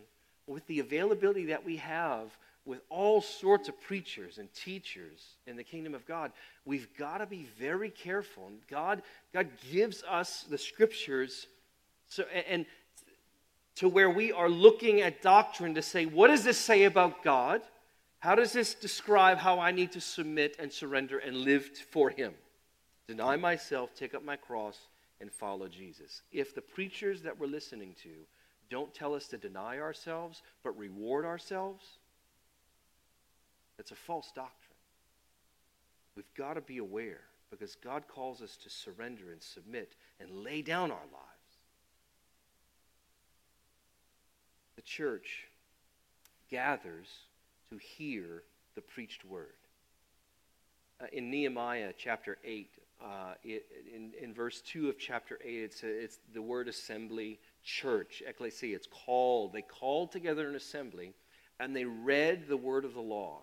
with 0.48 0.65
the 0.67 0.80
availability 0.80 1.46
that 1.48 1.65
we 1.65 1.78
have 1.78 2.36
with 2.65 2.82
all 2.89 3.22
sorts 3.22 3.70
of 3.70 3.82
preachers 3.82 4.38
and 4.38 4.54
teachers 4.54 5.36
in 5.46 5.56
the 5.56 5.63
kingdom 5.63 5.93
of 5.93 6.06
God, 6.06 6.32
we've 6.65 6.89
got 6.98 7.20
to 7.20 7.26
be 7.26 7.48
very 7.58 7.89
careful. 7.89 8.48
And 8.48 8.60
God, 8.70 9.02
God 9.34 9.48
gives 9.72 10.04
us 10.04 10.43
the 10.50 10.58
scriptures 10.58 11.48
so, 12.10 12.24
and 12.50 12.65
to 13.76 13.88
where 13.88 14.10
we 14.10 14.32
are 14.32 14.50
looking 14.50 15.02
at 15.02 15.22
doctrine 15.22 15.76
to 15.76 15.82
say, 15.82 16.06
what 16.06 16.28
does 16.28 16.43
this 16.43 16.58
say 16.58 16.86
about 16.86 17.24
God? 17.24 17.62
How 18.20 18.34
does 18.36 18.52
this 18.52 18.74
describe 18.74 19.38
how 19.38 19.60
I 19.60 19.72
need 19.72 19.91
to 19.91 20.02
submit 20.02 20.56
and 20.58 20.72
surrender 20.72 21.20
and 21.20 21.38
live 21.38 21.65
for 21.91 22.10
Him? 22.10 22.34
Deny 23.08 23.36
myself, 23.36 23.91
take 23.96 24.15
up 24.15 24.24
my 24.24 24.36
cross, 24.36 24.78
and 25.22 25.32
follow 25.32 25.67
Jesus. 25.67 26.22
If 26.32 26.56
the 26.56 26.62
preachers 26.62 27.22
that 27.22 27.39
we're 27.39 27.48
listening 27.48 27.96
to 28.04 28.10
don't 28.69 28.93
tell 28.93 29.13
us 29.13 29.27
to 29.27 29.38
deny 29.38 29.80
ourselves, 29.80 30.41
but 30.63 30.77
reward 30.77 31.25
ourselves, 31.25 31.86
that's 33.77 33.91
a 33.91 33.95
false 33.95 34.32
doctrine. 34.36 34.53
We've 36.15 36.34
got 36.36 36.56
to 36.56 36.62
be 36.62 36.80
aware 36.80 37.21
because 37.51 37.75
God 37.75 38.03
calls 38.08 38.41
us 38.41 38.58
to 38.63 38.69
surrender 38.69 39.32
and 39.32 39.41
submit 39.41 39.93
and 40.19 40.43
lay 40.43 40.62
down 40.62 40.91
our 40.91 40.97
lives. 40.97 41.58
The 44.75 44.82
church 44.82 45.45
gathers 46.49 47.08
to 47.69 47.77
hear 47.77 48.43
the 48.75 48.82
preached 48.82 49.25
word. 49.25 49.53
Uh, 50.99 51.06
in 51.13 51.30
Nehemiah 51.30 51.93
chapter 51.97 52.38
8, 52.43 52.69
uh, 53.01 53.06
it, 53.43 53.65
in, 53.93 54.12
in 54.21 54.34
verse 54.34 54.62
2 54.62 54.89
of 54.89 54.97
chapter 54.97 55.39
8, 55.43 55.53
it's, 55.56 55.84
a, 55.84 55.88
it's 55.88 56.19
the 56.34 56.41
word 56.41 56.67
assembly, 56.67 57.39
church, 57.67 58.23
ecclesia. 58.25 58.75
It's 58.75 58.88
called. 58.88 59.53
They 59.53 59.62
called 59.62 60.12
together 60.12 60.47
an 60.47 60.56
assembly 60.56 61.13
and 61.60 61.75
they 61.75 61.86
read 61.86 62.47
the 62.47 62.58
word 62.58 62.86
of 62.86 62.93
the 62.93 63.01
law. 63.01 63.41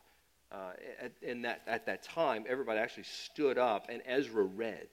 Uh, 0.51 0.73
at, 1.01 1.13
in 1.21 1.43
that, 1.43 1.63
at 1.67 1.87
that 1.87 2.03
time, 2.03 2.45
everybody 2.49 2.79
actually 2.79 3.05
stood 3.05 3.59
up 3.59 3.87
and 3.89 4.03
Ezra 4.07 4.45
read. 4.45 4.89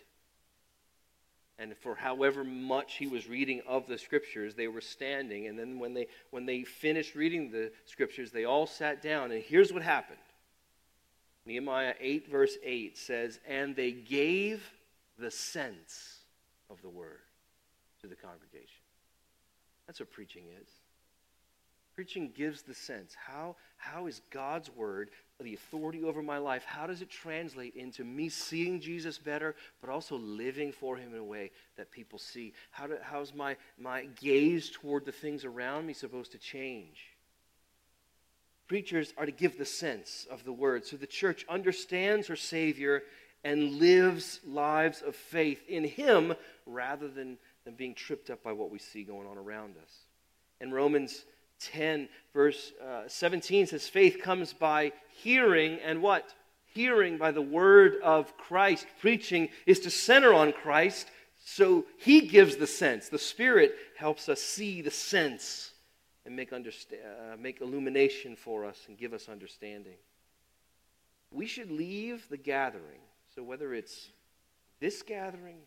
And 1.59 1.77
for 1.77 1.93
however 1.93 2.43
much 2.43 2.95
he 2.95 3.05
was 3.05 3.29
reading 3.29 3.61
of 3.67 3.87
the 3.87 3.97
scriptures, 3.97 4.55
they 4.55 4.67
were 4.67 4.81
standing. 4.81 5.47
And 5.47 5.57
then 5.57 5.77
when 5.77 5.93
they, 5.93 6.07
when 6.31 6.45
they 6.45 6.63
finished 6.63 7.13
reading 7.13 7.51
the 7.51 7.71
scriptures, 7.85 8.31
they 8.31 8.45
all 8.45 8.65
sat 8.65 9.01
down. 9.01 9.31
And 9.31 9.43
here's 9.43 9.71
what 9.71 9.83
happened 9.83 10.19
Nehemiah 11.45 11.93
8, 11.99 12.29
verse 12.29 12.57
8 12.63 12.97
says, 12.97 13.39
And 13.47 13.75
they 13.75 13.91
gave 13.91 14.67
the 15.19 15.29
sense 15.29 16.21
of 16.69 16.81
the 16.81 16.89
word 16.89 17.19
to 18.01 18.07
the 18.07 18.15
congregation. 18.15 18.50
That's 19.91 19.99
what 19.99 20.11
preaching 20.11 20.45
is. 20.61 20.69
Preaching 21.95 22.31
gives 22.33 22.61
the 22.61 22.73
sense. 22.73 23.13
How, 23.13 23.57
how 23.75 24.07
is 24.07 24.21
God's 24.29 24.69
word, 24.73 25.09
the 25.41 25.53
authority 25.53 26.05
over 26.05 26.23
my 26.23 26.37
life, 26.37 26.63
how 26.65 26.87
does 26.87 27.01
it 27.01 27.09
translate 27.09 27.75
into 27.75 28.05
me 28.05 28.29
seeing 28.29 28.79
Jesus 28.79 29.17
better, 29.17 29.53
but 29.81 29.89
also 29.89 30.15
living 30.15 30.71
for 30.71 30.95
him 30.95 31.11
in 31.13 31.19
a 31.19 31.23
way 31.25 31.51
that 31.75 31.91
people 31.91 32.19
see? 32.19 32.53
How 32.69 32.87
do, 32.87 32.95
how's 33.01 33.33
my, 33.33 33.57
my 33.77 34.05
gaze 34.21 34.69
toward 34.69 35.03
the 35.03 35.11
things 35.11 35.43
around 35.43 35.87
me 35.87 35.91
supposed 35.91 36.31
to 36.31 36.37
change? 36.37 37.07
Preachers 38.69 39.13
are 39.17 39.25
to 39.25 39.33
give 39.33 39.57
the 39.57 39.65
sense 39.65 40.25
of 40.31 40.45
the 40.45 40.53
word 40.53 40.85
so 40.85 40.95
the 40.95 41.05
church 41.05 41.45
understands 41.49 42.27
her 42.27 42.37
Savior 42.37 43.03
and 43.43 43.73
lives 43.73 44.39
lives 44.45 45.01
of 45.01 45.17
faith 45.17 45.67
in 45.67 45.83
Him 45.83 46.33
rather 46.65 47.09
than, 47.09 47.37
than 47.65 47.75
being 47.75 47.93
tripped 47.93 48.29
up 48.29 48.43
by 48.43 48.53
what 48.53 48.71
we 48.71 48.79
see 48.79 49.03
going 49.03 49.27
on 49.27 49.37
around 49.37 49.75
us. 49.81 49.91
In 50.59 50.71
Romans 50.71 51.25
10, 51.59 52.09
verse 52.33 52.73
uh, 52.83 53.03
17 53.07 53.67
says, 53.67 53.87
Faith 53.87 54.19
comes 54.21 54.53
by 54.53 54.91
hearing, 55.09 55.79
and 55.83 56.01
what? 56.01 56.33
Hearing 56.73 57.17
by 57.17 57.31
the 57.31 57.41
word 57.41 57.95
of 58.03 58.35
Christ. 58.37 58.87
Preaching 58.99 59.49
is 59.65 59.79
to 59.81 59.91
center 59.91 60.33
on 60.33 60.53
Christ, 60.53 61.07
so 61.43 61.85
He 61.97 62.21
gives 62.21 62.55
the 62.55 62.67
sense. 62.67 63.09
The 63.09 63.19
Spirit 63.19 63.75
helps 63.97 64.29
us 64.29 64.41
see 64.41 64.81
the 64.81 64.91
sense 64.91 65.71
and 66.25 66.35
make, 66.35 66.51
understa- 66.51 67.33
uh, 67.33 67.37
make 67.37 67.61
illumination 67.61 68.35
for 68.35 68.65
us 68.65 68.85
and 68.87 68.97
give 68.97 69.13
us 69.13 69.27
understanding. 69.27 69.97
We 71.31 71.47
should 71.47 71.71
leave 71.71 72.27
the 72.29 72.37
gathering. 72.37 72.99
So, 73.33 73.43
whether 73.43 73.73
it's 73.73 74.09
this 74.79 75.01
gathering, 75.01 75.57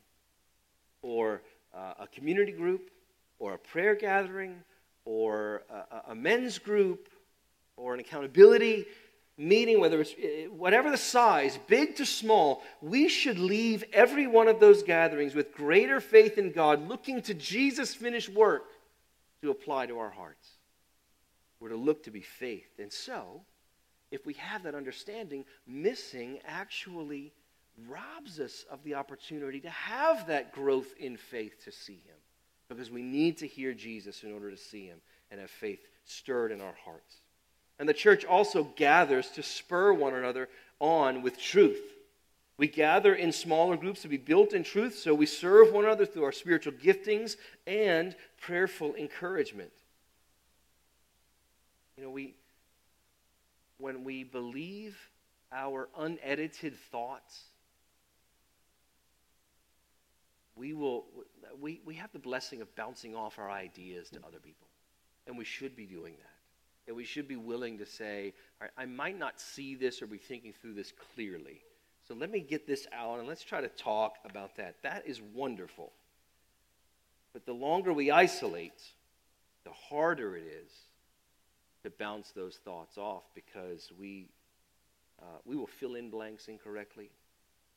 or 1.03 1.43
uh, 1.77 1.95
a 2.01 2.07
community 2.07 2.53
group, 2.53 2.91
or 3.39 3.55
a 3.55 3.59
prayer 3.59 3.95
gathering, 3.95 4.57
or 5.05 5.63
a, 5.71 6.13
a 6.13 6.15
men's 6.15 6.59
group, 6.59 7.09
or 7.77 7.95
an 7.95 8.01
accountability 8.01 8.87
meeting, 9.37 9.81
whether 9.81 10.01
it's 10.01 10.13
uh, 10.13 10.51
whatever 10.51 10.91
the 10.91 10.97
size, 10.97 11.59
big 11.67 11.97
to 11.97 12.07
small, 12.07 12.63
we 12.81 13.09
should 13.09 13.39
leave 13.39 13.85
every 13.93 14.27
one 14.27 14.49
of 14.49 14.61
those 14.61 14.83
gatherings 14.83 15.35
with 15.35 15.53
greater 15.53 16.01
faith 16.01 16.39
in 16.39 16.53
God, 16.53 16.89
looking 16.89 17.21
to 17.23 17.35
Jesus' 17.35 17.95
finished 17.95 18.29
work 18.29 18.65
to 19.43 19.51
apply 19.51 19.87
to 19.87 19.99
our 19.99 20.11
hearts. 20.11 20.49
We're 21.61 21.71
to 21.71 21.77
look 21.77 22.05
to 22.05 22.11
be 22.11 22.21
faith. 22.21 22.79
And 22.79 22.93
so, 22.93 23.43
if 24.11 24.27
we 24.27 24.35
have 24.35 24.63
that 24.63 24.75
understanding, 24.75 25.45
missing 25.67 26.39
actually 26.47 27.33
robs 27.89 28.41
us 28.41 28.65
of 28.71 28.83
the 28.85 28.95
opportunity 28.95 29.61
to 29.61 29.71
have 29.71 30.27
that 30.27 30.53
growth 30.53 30.95
in 30.99 31.17
faith 31.17 31.65
to 31.65 31.73
see 31.73 31.95
him. 31.95 32.17
Because 32.69 32.91
we 32.91 33.03
need 33.03 33.39
to 33.39 33.47
hear 33.47 33.75
Jesus 33.75 34.23
in 34.23 34.33
order 34.33 34.51
to 34.51 34.57
see 34.57 34.87
him 34.87 34.99
and 35.31 35.41
have 35.41 35.51
faith 35.51 35.81
stirred 36.05 36.53
in 36.53 36.61
our 36.61 36.75
hearts. 36.85 37.17
And 37.79 37.89
the 37.89 37.95
church 37.95 38.25
also 38.25 38.65
gathers 38.77 39.31
to 39.33 39.43
spur 39.43 39.93
one 39.93 40.15
another 40.15 40.49
on 40.79 41.23
with 41.23 41.39
truth. 41.39 41.81
We 42.57 42.69
gather 42.69 43.15
in 43.15 43.33
smaller 43.33 43.77
groups 43.77 44.03
to 44.03 44.09
be 44.09 44.17
built 44.17 44.53
in 44.53 44.63
truth, 44.63 44.97
so 44.97 45.13
we 45.13 45.27
serve 45.27 45.73
one 45.73 45.85
another 45.85 46.07
through 46.07 46.25
our 46.25 46.33
spiritual 46.33 46.73
giftings 46.75 47.37
and 47.67 48.15
prayerful 48.41 48.95
encouragement. 48.95 49.73
You 51.97 52.05
know, 52.05 52.11
we 52.11 52.35
when 53.79 54.05
we 54.05 54.23
believe 54.23 54.97
our 55.53 55.89
unedited 55.99 56.77
thoughts, 56.91 57.45
we 60.57 60.73
will 60.73 61.05
we, 61.61 61.81
we 61.85 61.95
have 61.95 62.13
the 62.13 62.19
blessing 62.19 62.61
of 62.63 62.75
bouncing 62.77 63.15
off 63.15 63.39
our 63.39 63.51
ideas 63.51 64.11
to 64.11 64.19
other 64.27 64.39
people. 64.39 64.69
And 65.27 65.39
we 65.39 65.45
should 65.45 65.75
be 65.75 65.87
doing 65.87 66.15
that. 66.19 66.31
And 66.87 66.97
we 66.97 67.05
should 67.05 67.27
be 67.27 67.37
willing 67.37 67.79
to 67.79 67.87
say, 67.87 68.35
I 68.77 68.85
might 68.85 69.19
not 69.19 69.41
see 69.41 69.75
this 69.75 70.03
or 70.03 70.07
be 70.07 70.19
thinking 70.19 70.53
through 70.53 70.75
this 70.75 70.93
clearly. 71.15 71.63
So 72.07 72.15
let 72.15 72.31
me 72.31 72.41
get 72.41 72.67
this 72.67 72.87
out 72.93 73.19
and 73.19 73.27
let's 73.27 73.43
try 73.43 73.63
to 73.63 73.69
talk 73.69 74.17
about 74.25 74.57
that. 74.57 74.77
That 74.83 75.05
is 75.07 75.23
wonderful. 75.23 75.93
But 77.33 77.47
the 77.47 77.55
longer 77.55 77.93
we 77.93 78.11
isolate, 78.11 78.83
the 79.65 79.73
harder 79.73 80.37
it 80.37 80.45
is 80.45 80.71
to 81.85 81.91
bounce 81.91 82.33
those 82.33 82.57
thoughts 82.57 82.99
off 82.99 83.23
because 83.35 83.91
we, 83.99 84.29
uh, 85.23 85.39
we 85.47 85.57
will 85.57 85.67
fill 85.67 85.95
in 85.95 86.11
blanks 86.11 86.49
incorrectly 86.49 87.11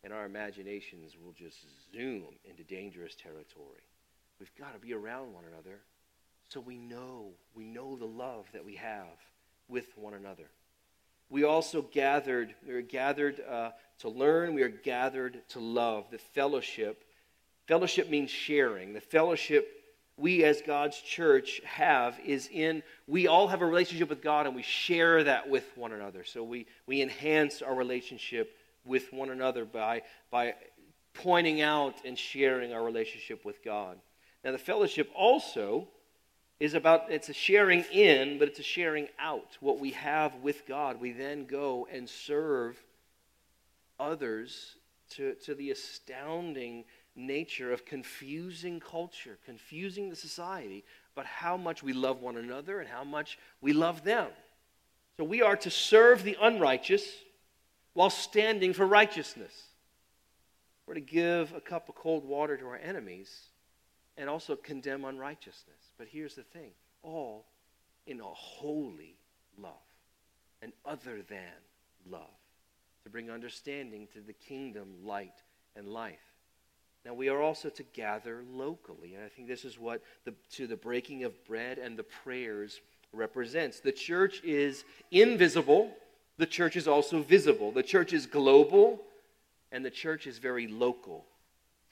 and 0.04 0.14
our 0.14 0.26
imaginations 0.26 1.16
will 1.22 1.34
just 1.34 1.58
zoom 1.94 2.26
into 2.46 2.64
dangerous 2.64 3.16
territory. 3.16 3.84
We've 4.40 4.56
got 4.58 4.74
to 4.74 4.80
be 4.80 4.94
around 4.94 5.34
one 5.34 5.44
another 5.52 5.80
so 6.50 6.62
we 6.62 6.78
know, 6.78 7.32
we 7.54 7.66
know 7.66 7.98
the 7.98 8.06
love 8.06 8.46
that 8.54 8.64
we 8.64 8.76
have 8.76 9.18
with 9.68 9.86
one 9.98 10.14
another. 10.14 10.50
We 11.30 11.44
also 11.44 11.82
gathered, 11.82 12.56
we 12.66 12.74
are 12.74 12.82
gathered 12.82 13.42
uh, 13.42 13.72
to 14.00 14.10
learn, 14.10 14.54
we 14.54 14.64
are 14.64 14.70
gathered 14.70 15.42
to 15.50 15.60
love. 15.60 16.06
The 16.10 16.20
fellowship, 16.20 17.04
fellowship 17.68 18.10
means 18.10 18.32
sharing. 18.32 18.94
The 18.94 19.02
fellowship 19.02 19.68
we 20.16 20.46
as 20.46 20.62
God's 20.62 21.00
church 21.02 21.62
have 21.66 22.18
is 22.26 22.48
in, 22.52 22.82
we 23.08 23.28
all 23.28 23.50
have 23.50 23.62
a 23.62 23.66
relationship 23.66 24.10
with 24.10 24.24
God 24.24 24.48
and 24.48 24.56
we 24.56 24.64
share 24.64 25.26
that 25.26 25.50
with 25.50 25.66
one 25.76 25.92
another. 25.92 26.24
So 26.24 26.46
we, 26.46 26.66
we 26.86 27.02
enhance 27.02 27.62
our 27.62 27.76
relationship 27.76 28.56
with 28.88 29.12
one 29.14 29.30
another 29.30 29.66
by, 29.66 30.02
by 30.32 30.56
pointing 31.14 31.62
out 31.62 31.96
and 32.06 32.18
sharing 32.18 32.74
our 32.74 32.84
relationship 32.84 33.46
with 33.46 33.64
God. 33.64 33.98
Now, 34.44 34.52
the 34.52 34.58
fellowship 34.58 35.10
also 35.16 35.88
is 36.60 36.74
about 36.74 37.12
it's 37.12 37.30
a 37.30 37.34
sharing 37.34 37.84
in, 37.92 38.40
but 38.40 38.48
it's 38.48 38.60
a 38.60 38.64
sharing 38.64 39.08
out. 39.20 39.58
What 39.60 39.80
we 39.80 39.92
have 39.92 40.36
with 40.36 40.66
God, 40.66 41.00
we 41.00 41.12
then 41.12 41.46
go 41.46 41.88
and 41.92 42.10
serve 42.10 42.82
others 44.00 44.76
to, 45.12 45.36
to 45.46 45.56
the 45.56 45.72
astounding 45.72 46.86
nature 47.16 47.72
of 47.72 47.86
confusing 47.86 48.80
culture, 48.80 49.38
confusing 49.46 50.10
the 50.10 50.16
society, 50.16 50.84
but 51.16 51.26
how 51.26 51.58
much 51.58 51.82
we 51.82 51.94
love 51.94 52.22
one 52.22 52.38
another 52.38 52.80
and 52.80 52.88
how 52.88 53.04
much 53.04 53.40
we 53.62 53.74
love 53.74 54.04
them. 54.04 54.28
So 55.18 55.24
we 55.24 55.42
are 55.42 55.58
to 55.58 55.72
serve 55.72 56.24
the 56.24 56.38
unrighteous 56.40 57.04
while 57.98 58.12
standing 58.12 58.74
for 58.74 58.86
righteousness. 58.86 59.52
We're 60.86 60.94
to 60.94 61.02
give 61.02 61.52
a 61.54 61.60
cup 61.60 61.90
of 61.90 61.96
cold 61.96 62.24
water 62.24 62.56
to 62.56 62.68
our 62.68 62.78
enemies 62.78 63.50
and 64.16 64.30
also 64.30 64.56
condemn 64.56 65.04
unrighteousness. 65.04 65.94
But 65.98 66.08
here's 66.08 66.36
the 66.36 66.44
thing 66.44 66.74
all 67.02 67.48
in 68.06 68.20
a 68.20 68.24
holy 68.24 69.16
love, 69.58 69.74
and 70.62 70.74
other 70.86 71.24
than 71.28 71.42
love, 72.08 72.38
to 73.04 73.10
bring 73.10 73.32
understanding 73.32 74.08
to 74.14 74.22
the 74.22 74.34
kingdom, 74.34 75.04
light, 75.04 75.42
and 75.76 75.88
life. 75.88 76.20
Now, 77.04 77.16
we 77.16 77.30
are 77.30 77.42
also 77.42 77.70
to 77.70 77.84
gather 77.94 78.44
locally, 78.54 79.16
and 79.16 79.24
I 79.24 79.28
think 79.28 79.48
this 79.48 79.66
is 79.66 79.80
what 79.80 80.04
the, 80.24 80.36
to 80.52 80.68
the 80.68 80.78
breaking 80.78 81.24
of 81.24 81.44
bread 81.46 81.80
and 81.80 81.98
the 81.98 82.04
prayers 82.04 82.80
represents. 83.12 83.80
The 83.80 83.92
church 83.92 84.44
is 84.44 84.86
invisible 85.10 85.96
the 86.38 86.46
church 86.46 86.76
is 86.76 86.88
also 86.88 87.22
visible. 87.22 87.72
The 87.72 87.84
church 87.84 88.14
is 88.14 88.26
global, 88.26 89.02
and 89.72 89.84
the 89.84 89.92
church 89.92 90.28
is 90.28 90.38
very 90.38 90.68
local. 90.68 91.26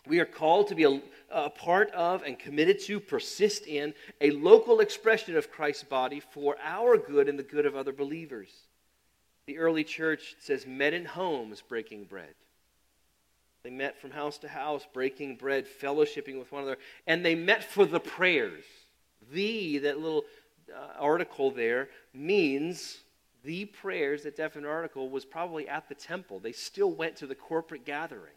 We 0.08 0.20
are 0.20 0.26
called 0.26 0.68
to 0.68 0.76
be 0.76 0.84
a, 0.84 1.02
a, 1.32 1.50
part 1.50 1.90
of 1.92 2.22
and 2.22 2.38
committed 2.38 2.80
to 2.82 3.00
persist 3.00 3.66
in 3.66 3.94
a 4.22 4.30
local 4.32 4.80
expression 4.80 5.36
of 5.36 5.52
Christ's 5.52 5.84
body 5.84 6.20
for 6.20 6.56
our 6.64 6.98
good 6.98 7.28
and 7.28 7.40
the 7.40 7.44
good 7.44 7.66
of 7.66 7.76
other 7.76 7.92
believers. 7.92 8.50
The 9.48 9.58
early 9.58 9.84
church 9.84 10.36
says, 10.40 10.68
met 10.68 10.94
in 10.94 11.06
homes 11.06 11.64
breaking 11.68 12.06
bread. 12.06 12.36
They 13.64 13.72
met 13.72 14.00
from 14.00 14.12
house 14.12 14.38
to 14.40 14.48
house, 14.48 14.86
breaking 14.94 15.38
bread, 15.38 15.66
fellowshipping 15.66 16.38
with 16.38 16.52
one 16.52 16.64
another, 16.64 16.78
and 17.08 17.26
they 17.26 17.34
met 17.34 17.64
for 17.64 17.86
the 17.86 18.00
prayers. 18.00 18.64
The, 19.32 19.80
that 19.80 20.00
little 20.00 20.26
uh, 20.72 21.00
article 21.00 21.50
there, 21.50 21.90
means 22.14 23.00
the 23.46 23.66
prayers 23.66 24.24
that 24.24 24.36
definite 24.36 24.68
article 24.68 25.10
was 25.10 25.24
probably 25.24 25.68
at 25.68 25.88
the 25.88 25.96
temple. 25.96 26.40
They 26.40 26.52
still 26.52 26.92
went 26.92 27.18
to 27.18 27.28
the 27.28 27.36
corporate 27.36 27.86
gathering. 27.86 28.34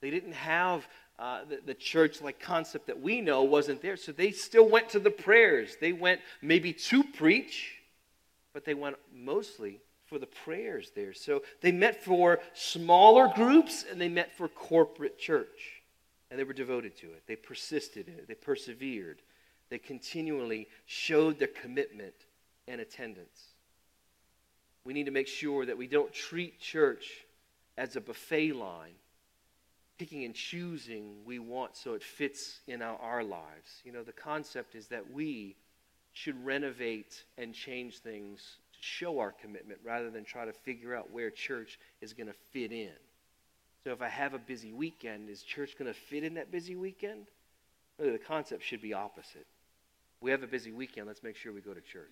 They 0.00 0.10
didn't 0.10 0.32
have 0.32 0.86
uh, 1.18 1.44
the, 1.48 1.60
the 1.64 1.74
church 1.74 2.20
like 2.20 2.40
concept 2.40 2.88
that 2.88 3.00
we 3.00 3.20
know 3.20 3.44
wasn't 3.44 3.80
there. 3.80 3.96
So 3.96 4.12
they 4.12 4.32
still 4.32 4.68
went 4.68 4.88
to 4.90 4.98
the 4.98 5.10
prayers. 5.10 5.76
They 5.80 5.92
went 5.92 6.20
maybe 6.42 6.72
to 6.72 7.04
preach, 7.04 7.76
but 8.52 8.64
they 8.64 8.74
went 8.74 8.96
mostly 9.14 9.80
for 10.06 10.18
the 10.18 10.26
prayers 10.26 10.90
there. 10.94 11.14
So 11.14 11.42
they 11.60 11.72
met 11.72 12.04
for 12.04 12.40
smaller 12.52 13.28
groups 13.34 13.84
and 13.88 14.00
they 14.00 14.08
met 14.08 14.36
for 14.36 14.48
corporate 14.48 15.18
church. 15.18 15.82
And 16.30 16.40
they 16.40 16.44
were 16.44 16.52
devoted 16.52 16.96
to 16.98 17.06
it. 17.06 17.22
They 17.26 17.36
persisted 17.36 18.08
in 18.08 18.14
it. 18.14 18.26
They 18.26 18.34
persevered. 18.34 19.22
They 19.70 19.78
continually 19.78 20.66
showed 20.86 21.38
their 21.38 21.48
commitment 21.48 22.14
and 22.66 22.80
attendance. 22.80 23.51
We 24.84 24.92
need 24.92 25.06
to 25.06 25.12
make 25.12 25.28
sure 25.28 25.64
that 25.66 25.78
we 25.78 25.86
don't 25.86 26.12
treat 26.12 26.60
church 26.60 27.24
as 27.78 27.96
a 27.96 28.00
buffet 28.00 28.52
line, 28.52 28.94
picking 29.98 30.24
and 30.24 30.34
choosing 30.34 31.24
we 31.24 31.38
want 31.38 31.76
so 31.76 31.94
it 31.94 32.02
fits 32.02 32.60
in 32.66 32.82
our, 32.82 32.96
our 32.96 33.22
lives. 33.22 33.80
You 33.84 33.92
know, 33.92 34.02
the 34.02 34.12
concept 34.12 34.74
is 34.74 34.88
that 34.88 35.10
we 35.12 35.56
should 36.12 36.44
renovate 36.44 37.24
and 37.38 37.54
change 37.54 37.98
things 37.98 38.58
to 38.74 38.78
show 38.82 39.18
our 39.18 39.32
commitment 39.32 39.80
rather 39.84 40.10
than 40.10 40.24
try 40.24 40.44
to 40.44 40.52
figure 40.52 40.94
out 40.94 41.10
where 41.10 41.30
church 41.30 41.78
is 42.00 42.12
going 42.12 42.26
to 42.26 42.34
fit 42.52 42.72
in. 42.72 42.92
So 43.84 43.90
if 43.90 44.02
I 44.02 44.08
have 44.08 44.34
a 44.34 44.38
busy 44.38 44.72
weekend, 44.72 45.28
is 45.28 45.42
church 45.42 45.76
going 45.78 45.92
to 45.92 45.98
fit 45.98 46.22
in 46.22 46.34
that 46.34 46.50
busy 46.50 46.76
weekend? 46.76 47.26
Really, 47.98 48.12
the 48.12 48.18
concept 48.18 48.62
should 48.62 48.82
be 48.82 48.92
opposite. 48.92 49.46
We 50.20 50.30
have 50.30 50.42
a 50.42 50.46
busy 50.46 50.70
weekend, 50.70 51.06
let's 51.06 51.22
make 51.22 51.36
sure 51.36 51.52
we 51.52 51.60
go 51.60 51.74
to 51.74 51.80
church. 51.80 52.10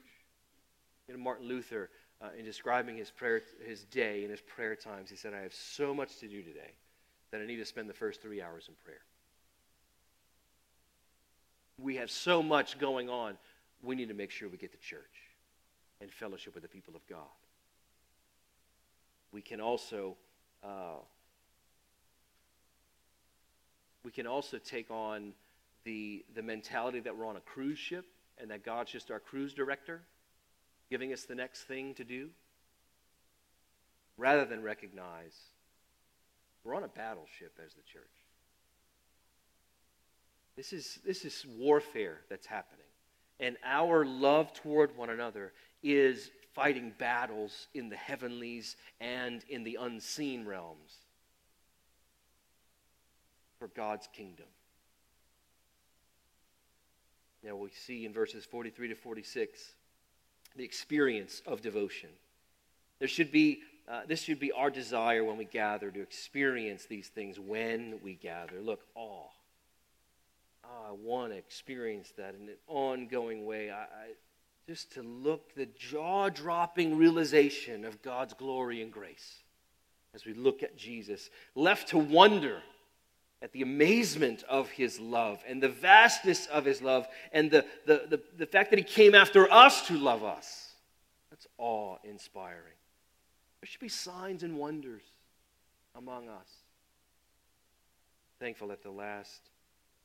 You 1.06 1.16
know, 1.16 1.22
Martin 1.22 1.46
Luther 1.46 1.90
uh, 2.22 2.28
in 2.38 2.44
describing 2.44 2.96
his 2.96 3.10
prayer, 3.10 3.42
his 3.66 3.84
day 3.84 4.22
and 4.22 4.30
his 4.30 4.40
prayer 4.40 4.76
times, 4.76 5.10
he 5.10 5.16
said, 5.16 5.32
"I 5.34 5.40
have 5.40 5.54
so 5.54 5.94
much 5.94 6.18
to 6.18 6.28
do 6.28 6.42
today 6.42 6.72
that 7.30 7.40
I 7.40 7.46
need 7.46 7.56
to 7.56 7.64
spend 7.64 7.88
the 7.88 7.94
first 7.94 8.20
three 8.20 8.42
hours 8.42 8.68
in 8.68 8.74
prayer." 8.84 9.02
We 11.78 11.96
have 11.96 12.10
so 12.10 12.42
much 12.42 12.78
going 12.78 13.08
on. 13.08 13.38
We 13.82 13.96
need 13.96 14.08
to 14.08 14.14
make 14.14 14.30
sure 14.30 14.48
we 14.48 14.58
get 14.58 14.72
to 14.72 14.78
church 14.78 15.30
and 16.00 16.12
fellowship 16.12 16.54
with 16.54 16.62
the 16.62 16.68
people 16.68 16.94
of 16.94 17.06
God. 17.06 17.18
We 19.32 19.40
can 19.40 19.60
also 19.60 20.16
uh, 20.62 20.98
we 24.04 24.10
can 24.10 24.26
also 24.26 24.58
take 24.58 24.90
on 24.90 25.32
the 25.84 26.24
the 26.34 26.42
mentality 26.42 27.00
that 27.00 27.16
we're 27.16 27.26
on 27.26 27.36
a 27.36 27.40
cruise 27.40 27.78
ship 27.78 28.04
and 28.38 28.50
that 28.50 28.64
God's 28.64 28.90
just 28.90 29.10
our 29.10 29.20
cruise 29.20 29.54
director 29.54 30.02
giving 30.90 31.12
us 31.12 31.22
the 31.22 31.34
next 31.34 31.62
thing 31.64 31.94
to 31.94 32.04
do, 32.04 32.28
rather 34.18 34.44
than 34.44 34.62
recognize 34.62 35.36
we're 36.64 36.74
on 36.74 36.84
a 36.84 36.88
battleship 36.88 37.58
as 37.64 37.72
the 37.74 37.82
church. 37.82 38.02
This 40.56 40.72
is, 40.72 40.98
this 41.06 41.24
is 41.24 41.46
warfare 41.58 42.18
that's 42.28 42.46
happening. 42.46 42.84
And 43.38 43.56
our 43.64 44.04
love 44.04 44.52
toward 44.52 44.94
one 44.96 45.08
another 45.08 45.52
is 45.82 46.30
fighting 46.54 46.92
battles 46.98 47.68
in 47.72 47.88
the 47.88 47.96
heavenlies 47.96 48.76
and 49.00 49.42
in 49.48 49.64
the 49.64 49.78
unseen 49.80 50.44
realms 50.44 50.98
for 53.58 53.68
God's 53.68 54.08
kingdom. 54.12 54.46
Now 57.42 57.56
we 57.56 57.70
see 57.70 58.04
in 58.04 58.12
verses 58.12 58.44
43 58.44 58.88
to 58.88 58.94
46 58.94 59.72
the 60.56 60.64
experience 60.64 61.42
of 61.46 61.62
devotion. 61.62 62.10
There 62.98 63.08
should 63.08 63.32
be 63.32 63.60
uh, 63.88 64.02
this 64.06 64.22
should 64.22 64.38
be 64.38 64.52
our 64.52 64.70
desire 64.70 65.24
when 65.24 65.36
we 65.36 65.44
gather 65.44 65.90
to 65.90 66.00
experience 66.00 66.84
these 66.84 67.08
things 67.08 67.40
when 67.40 67.98
we 68.04 68.14
gather. 68.14 68.60
Look, 68.60 68.82
awe. 68.94 69.24
Oh, 70.64 70.88
I 70.88 70.92
want 70.92 71.32
to 71.32 71.38
experience 71.38 72.12
that 72.16 72.36
in 72.40 72.48
an 72.48 72.56
ongoing 72.68 73.44
way. 73.46 73.70
I, 73.70 73.82
I 73.82 74.08
just 74.68 74.92
to 74.92 75.02
look 75.02 75.54
the 75.56 75.66
jaw-dropping 75.66 76.96
realization 76.96 77.84
of 77.84 78.00
God's 78.02 78.34
glory 78.34 78.80
and 78.80 78.92
grace 78.92 79.42
as 80.14 80.24
we 80.24 80.34
look 80.34 80.62
at 80.62 80.76
Jesus, 80.76 81.30
left 81.54 81.88
to 81.88 81.98
wonder 81.98 82.62
at 83.42 83.52
the 83.52 83.62
amazement 83.62 84.44
of 84.48 84.68
his 84.70 85.00
love 85.00 85.42
and 85.46 85.62
the 85.62 85.68
vastness 85.68 86.46
of 86.46 86.64
his 86.64 86.82
love 86.82 87.06
and 87.32 87.50
the, 87.50 87.64
the, 87.86 88.04
the, 88.08 88.20
the 88.36 88.46
fact 88.46 88.70
that 88.70 88.78
he 88.78 88.84
came 88.84 89.14
after 89.14 89.50
us 89.50 89.86
to 89.86 89.96
love 89.96 90.22
us. 90.22 90.72
That's 91.30 91.46
awe 91.58 91.96
inspiring. 92.04 92.74
There 93.60 93.68
should 93.68 93.80
be 93.80 93.88
signs 93.88 94.42
and 94.42 94.58
wonders 94.58 95.02
among 95.94 96.28
us. 96.28 96.48
Thankful 98.38 98.72
at 98.72 98.82
the 98.82 98.90
last 98.90 99.50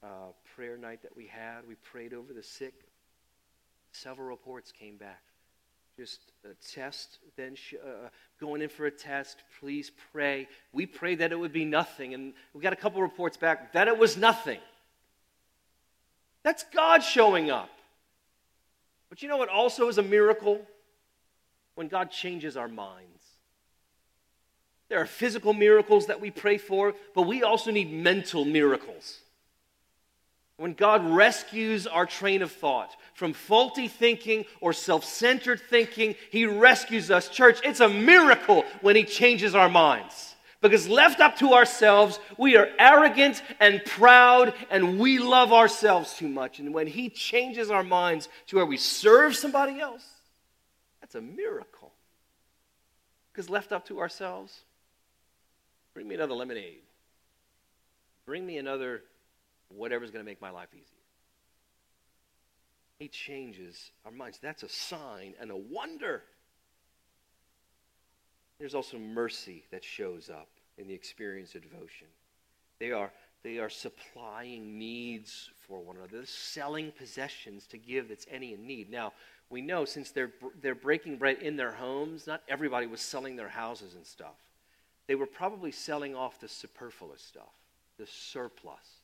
uh, 0.04 0.32
prayer 0.56 0.78
night 0.78 1.02
that 1.04 1.16
we 1.16 1.26
had, 1.26 1.68
we 1.68 1.76
prayed 1.76 2.14
over 2.14 2.34
the 2.34 2.44
sick. 2.44 2.74
Several 3.92 4.28
reports 4.28 4.72
came 4.72 4.98
back. 4.98 5.22
Just 5.98 6.20
a 6.44 6.54
test, 6.74 7.20
then 7.38 7.56
sh- 7.56 7.76
uh, 7.82 8.10
going 8.40 8.62
in 8.62 8.70
for 8.70 8.86
a 8.86 8.92
test, 8.92 9.44
please 9.60 9.92
pray. 10.12 10.48
We 10.74 10.86
prayed 10.86 11.20
that 11.20 11.32
it 11.32 11.40
would 11.40 11.54
be 11.54 11.64
nothing, 11.64 12.14
and 12.14 12.34
we 12.54 12.62
got 12.62 12.74
a 12.74 12.76
couple 12.76 13.02
reports 13.02 13.38
back 13.38 13.72
that 13.74 13.88
it 13.88 13.98
was 13.98 14.18
nothing. 14.18 14.60
That's 16.44 16.64
God 16.74 17.02
showing 17.02 17.50
up. 17.50 17.70
But 19.10 19.22
you 19.22 19.30
know 19.30 19.38
what 19.38 19.50
also 19.50 19.88
is 19.88 19.98
a 19.98 20.04
miracle? 20.04 20.62
When 21.76 21.88
God 21.88 22.12
changes 22.12 22.56
our 22.56 22.68
minds. 22.68 23.24
There 24.90 25.00
are 25.00 25.06
physical 25.06 25.54
miracles 25.54 26.08
that 26.08 26.22
we 26.22 26.30
pray 26.30 26.58
for, 26.58 26.94
but 27.14 27.24
we 27.24 27.44
also 27.44 27.72
need 27.72 27.92
mental 27.92 28.46
miracles. 28.46 29.20
When 30.58 30.74
God 30.74 31.06
rescues 31.06 31.86
our 31.86 32.06
train 32.06 32.42
of 32.42 32.52
thought 32.52 32.96
from 33.14 33.34
faulty 33.34 33.88
thinking 33.88 34.46
or 34.62 34.72
self 34.74 35.04
centered 35.04 35.62
thinking, 35.70 36.16
He 36.32 36.46
rescues 36.46 37.12
us. 37.12 37.28
Church, 37.30 37.60
it's 37.64 37.82
a 37.82 37.90
miracle 37.90 38.64
when 38.82 38.96
He 38.96 39.04
changes 39.04 39.54
our 39.54 39.70
minds. 39.70 40.36
Because 40.62 40.88
left 40.88 41.20
up 41.20 41.38
to 41.38 41.54
ourselves, 41.54 42.20
we 42.38 42.56
are 42.56 42.70
arrogant 42.80 43.44
and 43.60 43.84
proud 43.86 44.54
and 44.72 44.98
we 44.98 45.20
love 45.20 45.54
ourselves 45.54 46.14
too 46.16 46.30
much. 46.30 46.60
And 46.60 46.74
when 46.74 46.88
He 46.88 47.10
changes 47.10 47.70
our 47.70 47.84
minds 47.84 48.30
to 48.48 48.56
where 48.56 48.66
we 48.66 48.78
serve 48.78 49.36
somebody 49.36 49.80
else, 49.80 50.06
that's 51.02 51.16
a 51.16 51.22
miracle. 51.22 51.92
Because 53.32 53.50
left 53.50 53.74
up 53.74 53.86
to 53.88 54.00
ourselves, 54.00 54.64
Bring 55.96 56.10
me 56.10 56.16
another 56.16 56.34
lemonade. 56.34 56.82
Bring 58.26 58.46
me 58.46 58.58
another 58.58 59.04
whatever's 59.70 60.12
going 60.12 60.24
to 60.24 60.30
make 60.30 60.42
my 60.42 60.50
life 60.50 60.70
easier. 60.74 60.86
He 63.00 63.08
changes 63.08 63.92
our 64.06 64.12
minds. 64.12 64.40
That's 64.42 64.64
a 64.64 64.70
sign 64.70 65.34
and 65.40 65.52
a 65.52 65.56
wonder. 65.56 66.24
There's 68.60 68.76
also 68.76 68.98
mercy 68.98 69.66
that 69.72 69.84
shows 69.84 70.30
up 70.30 70.48
in 70.78 70.88
the 70.88 70.94
experience 70.94 71.56
of 71.56 71.62
devotion. 71.62 72.08
They 72.80 72.92
are, 72.92 73.12
they 73.44 73.60
are 73.60 73.70
supplying 73.70 74.80
needs 74.80 75.50
for 75.68 75.82
one 75.82 75.98
another. 75.98 76.18
They're 76.18 76.26
selling 76.26 76.92
possessions 76.98 77.68
to 77.68 77.78
give 77.78 78.08
that's 78.08 78.28
any 78.32 78.54
in 78.54 78.66
need. 78.66 78.90
Now, 78.90 79.12
we 79.50 79.62
know 79.62 79.84
since 79.84 80.12
they're, 80.12 80.32
they're 80.62 80.74
breaking 80.74 81.18
bread 81.18 81.40
in 81.42 81.58
their 81.58 81.72
homes, 81.72 82.28
not 82.28 82.44
everybody 82.48 82.88
was 82.88 83.02
selling 83.02 83.36
their 83.36 83.50
houses 83.50 83.94
and 83.96 84.06
stuff 84.06 84.36
they 85.08 85.16
were 85.16 85.28
probably 85.28 85.72
selling 85.72 86.16
off 86.16 86.40
the 86.40 86.48
superfluous 86.48 87.22
stuff, 87.22 87.54
the 87.98 88.08
surplus. 88.08 88.95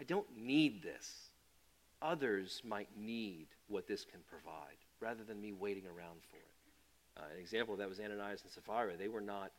I 0.00 0.04
don't 0.04 0.26
need 0.36 0.82
this. 0.82 1.30
Others 2.02 2.62
might 2.64 2.88
need 2.96 3.46
what 3.68 3.86
this 3.86 4.04
can 4.04 4.20
provide 4.28 4.76
rather 5.00 5.24
than 5.24 5.40
me 5.40 5.52
waiting 5.52 5.84
around 5.86 6.20
for 6.30 6.36
it. 6.36 6.42
Uh, 7.18 7.34
an 7.34 7.40
example 7.40 7.74
of 7.74 7.78
that 7.78 7.88
was 7.88 7.98
Ananias 7.98 8.42
and 8.42 8.50
Sapphira. 8.50 8.96
They 8.96 9.08
were 9.08 9.20
not, 9.20 9.50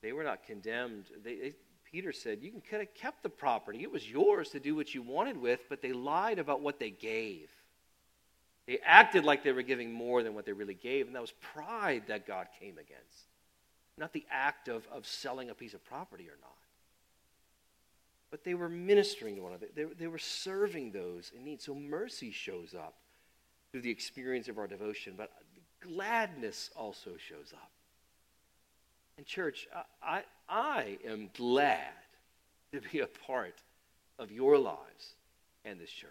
they 0.00 0.12
were 0.12 0.24
not 0.24 0.44
condemned. 0.44 1.04
They, 1.22 1.36
they, 1.36 1.52
Peter 1.90 2.12
said, 2.12 2.38
You 2.42 2.62
could 2.68 2.80
have 2.80 2.94
kept 2.94 3.22
the 3.22 3.28
property. 3.28 3.82
It 3.82 3.92
was 3.92 4.10
yours 4.10 4.48
to 4.50 4.60
do 4.60 4.74
what 4.74 4.94
you 4.94 5.02
wanted 5.02 5.36
with, 5.36 5.60
but 5.68 5.82
they 5.82 5.92
lied 5.92 6.38
about 6.38 6.62
what 6.62 6.78
they 6.78 6.90
gave. 6.90 7.50
They 8.66 8.78
acted 8.82 9.24
like 9.24 9.44
they 9.44 9.52
were 9.52 9.62
giving 9.62 9.92
more 9.92 10.22
than 10.22 10.34
what 10.34 10.46
they 10.46 10.52
really 10.52 10.74
gave, 10.74 11.06
and 11.06 11.14
that 11.14 11.20
was 11.20 11.34
pride 11.52 12.04
that 12.08 12.26
God 12.26 12.46
came 12.58 12.78
against 12.78 13.28
not 13.96 14.12
the 14.12 14.24
act 14.30 14.68
of, 14.68 14.86
of 14.92 15.06
selling 15.06 15.50
a 15.50 15.54
piece 15.54 15.74
of 15.74 15.84
property 15.84 16.28
or 16.28 16.36
not. 16.40 16.53
But 18.34 18.42
they 18.42 18.54
were 18.54 18.68
ministering 18.68 19.36
to 19.36 19.42
one 19.42 19.52
another, 19.52 19.68
they, 19.76 19.84
they 19.84 20.08
were 20.08 20.18
serving 20.18 20.90
those 20.90 21.30
in 21.36 21.44
need. 21.44 21.62
So 21.62 21.72
mercy 21.72 22.32
shows 22.32 22.74
up 22.74 22.96
through 23.70 23.82
the 23.82 23.92
experience 23.92 24.48
of 24.48 24.58
our 24.58 24.66
devotion, 24.66 25.14
but 25.16 25.30
gladness 25.80 26.70
also 26.74 27.10
shows 27.16 27.52
up. 27.52 27.70
And, 29.18 29.24
church, 29.24 29.68
I, 29.72 29.84
I, 30.02 30.22
I 30.48 30.98
am 31.06 31.30
glad 31.36 31.92
to 32.72 32.80
be 32.90 32.98
a 32.98 33.06
part 33.06 33.62
of 34.18 34.32
your 34.32 34.58
lives 34.58 35.14
and 35.64 35.80
this 35.80 35.90
church. 35.90 36.10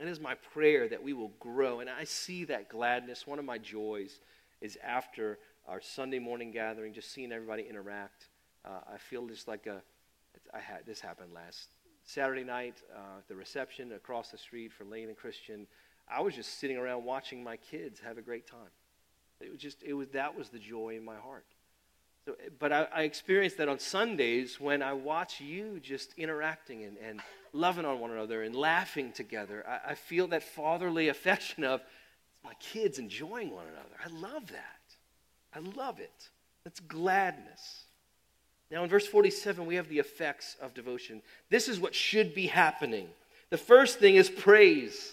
And 0.00 0.06
it 0.06 0.12
is 0.12 0.20
my 0.20 0.34
prayer 0.52 0.86
that 0.86 1.02
we 1.02 1.14
will 1.14 1.32
grow. 1.40 1.80
And 1.80 1.88
I 1.88 2.04
see 2.04 2.44
that 2.44 2.68
gladness. 2.68 3.26
One 3.26 3.38
of 3.38 3.46
my 3.46 3.56
joys 3.56 4.20
is 4.60 4.76
after 4.84 5.38
our 5.66 5.80
Sunday 5.80 6.18
morning 6.18 6.50
gathering, 6.50 6.92
just 6.92 7.10
seeing 7.10 7.32
everybody 7.32 7.62
interact. 7.62 8.28
Uh, 8.66 8.80
I 8.92 8.98
feel 8.98 9.26
just 9.28 9.48
like 9.48 9.66
a, 9.66 9.80
I 10.54 10.58
had 10.58 10.86
this 10.86 11.00
happened 11.00 11.32
last 11.32 11.68
Saturday 12.04 12.44
night, 12.44 12.82
uh, 12.94 13.20
the 13.28 13.36
reception 13.36 13.92
across 13.92 14.30
the 14.30 14.38
street 14.38 14.72
for 14.72 14.84
Lane 14.84 15.08
and 15.08 15.16
Christian. 15.16 15.66
I 16.08 16.20
was 16.20 16.34
just 16.34 16.58
sitting 16.58 16.76
around 16.76 17.04
watching 17.04 17.42
my 17.44 17.56
kids 17.56 18.00
have 18.00 18.18
a 18.18 18.22
great 18.22 18.46
time. 18.46 18.70
It 19.40 19.50
was 19.50 19.60
just, 19.60 19.82
it 19.82 19.94
was 19.94 20.08
that 20.08 20.36
was 20.36 20.48
the 20.48 20.58
joy 20.58 20.96
in 20.96 21.04
my 21.04 21.16
heart. 21.16 21.46
So, 22.26 22.36
but 22.58 22.72
I, 22.72 22.86
I 22.94 23.02
experienced 23.02 23.56
that 23.58 23.68
on 23.68 23.78
Sundays 23.78 24.60
when 24.60 24.82
I 24.82 24.92
watch 24.92 25.40
you 25.40 25.80
just 25.80 26.12
interacting 26.18 26.84
and, 26.84 26.96
and 26.98 27.20
loving 27.52 27.84
on 27.84 28.00
one 28.00 28.10
another 28.10 28.42
and 28.42 28.54
laughing 28.54 29.12
together. 29.12 29.64
I, 29.66 29.92
I 29.92 29.94
feel 29.94 30.26
that 30.28 30.42
fatherly 30.42 31.08
affection 31.08 31.64
of 31.64 31.80
my 32.44 32.54
kids 32.54 32.98
enjoying 32.98 33.50
one 33.50 33.66
another. 33.66 33.96
I 34.04 34.08
love 34.08 34.50
that. 34.50 34.80
I 35.54 35.60
love 35.60 35.98
it. 35.98 36.30
That's 36.64 36.80
gladness. 36.80 37.84
Now, 38.70 38.84
in 38.84 38.90
verse 38.90 39.06
47, 39.06 39.66
we 39.66 39.74
have 39.74 39.88
the 39.88 39.98
effects 39.98 40.56
of 40.60 40.74
devotion. 40.74 41.22
This 41.48 41.68
is 41.68 41.80
what 41.80 41.94
should 41.94 42.34
be 42.34 42.46
happening. 42.46 43.08
The 43.50 43.58
first 43.58 43.98
thing 43.98 44.14
is 44.14 44.30
praise. 44.30 45.12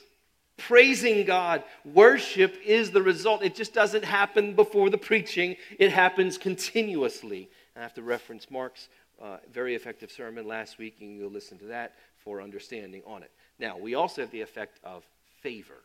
Praising 0.57 1.25
God. 1.25 1.63
Worship 1.83 2.55
is 2.63 2.91
the 2.91 3.01
result. 3.01 3.43
It 3.43 3.55
just 3.55 3.73
doesn't 3.73 4.05
happen 4.05 4.53
before 4.53 4.89
the 4.89 4.97
preaching, 4.97 5.55
it 5.79 5.91
happens 5.91 6.37
continuously. 6.37 7.49
I 7.75 7.81
have 7.81 7.93
to 7.95 8.01
reference 8.01 8.49
Mark's 8.49 8.89
uh, 9.21 9.37
very 9.51 9.75
effective 9.75 10.11
sermon 10.11 10.47
last 10.47 10.77
week, 10.77 10.97
and 10.99 11.17
you'll 11.17 11.31
listen 11.31 11.57
to 11.59 11.65
that 11.65 11.93
for 12.23 12.41
understanding 12.41 13.01
on 13.05 13.23
it. 13.23 13.31
Now, 13.59 13.77
we 13.77 13.95
also 13.95 14.21
have 14.21 14.31
the 14.31 14.41
effect 14.41 14.79
of 14.83 15.03
favor. 15.41 15.81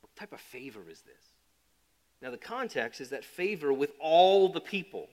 What 0.00 0.14
type 0.16 0.32
of 0.32 0.40
favor 0.40 0.80
is 0.90 1.00
this? 1.00 1.32
Now, 2.20 2.30
the 2.30 2.38
context 2.38 3.00
is 3.00 3.10
that 3.10 3.24
favor 3.24 3.72
with 3.72 3.92
all 4.00 4.48
the 4.48 4.60
people. 4.60 5.08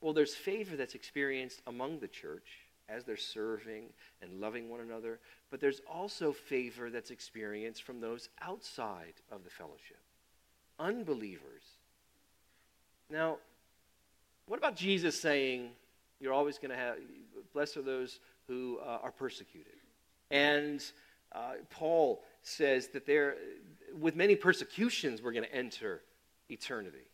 Well, 0.00 0.12
there's 0.12 0.34
favor 0.34 0.76
that's 0.76 0.94
experienced 0.94 1.62
among 1.66 2.00
the 2.00 2.08
church 2.08 2.66
as 2.88 3.04
they're 3.04 3.16
serving 3.16 3.86
and 4.22 4.40
loving 4.40 4.68
one 4.68 4.80
another, 4.80 5.18
but 5.50 5.60
there's 5.60 5.80
also 5.90 6.32
favor 6.32 6.90
that's 6.90 7.10
experienced 7.10 7.82
from 7.82 8.00
those 8.00 8.28
outside 8.40 9.14
of 9.32 9.42
the 9.44 9.50
fellowship, 9.50 9.98
unbelievers. 10.78 11.62
Now, 13.10 13.38
what 14.46 14.58
about 14.58 14.76
Jesus 14.76 15.20
saying, 15.20 15.70
You're 16.20 16.32
always 16.32 16.58
going 16.58 16.70
to 16.70 16.76
have, 16.76 16.96
blessed 17.52 17.76
are 17.78 17.82
those 17.82 18.20
who 18.46 18.78
uh, 18.84 18.98
are 19.02 19.10
persecuted? 19.10 19.72
And 20.30 20.84
uh, 21.32 21.54
Paul 21.70 22.22
says 22.42 22.88
that 22.88 23.06
there, 23.06 23.36
with 23.98 24.14
many 24.14 24.36
persecutions, 24.36 25.20
we're 25.22 25.32
going 25.32 25.44
to 25.44 25.54
enter 25.54 26.02
eternity. 26.48 27.06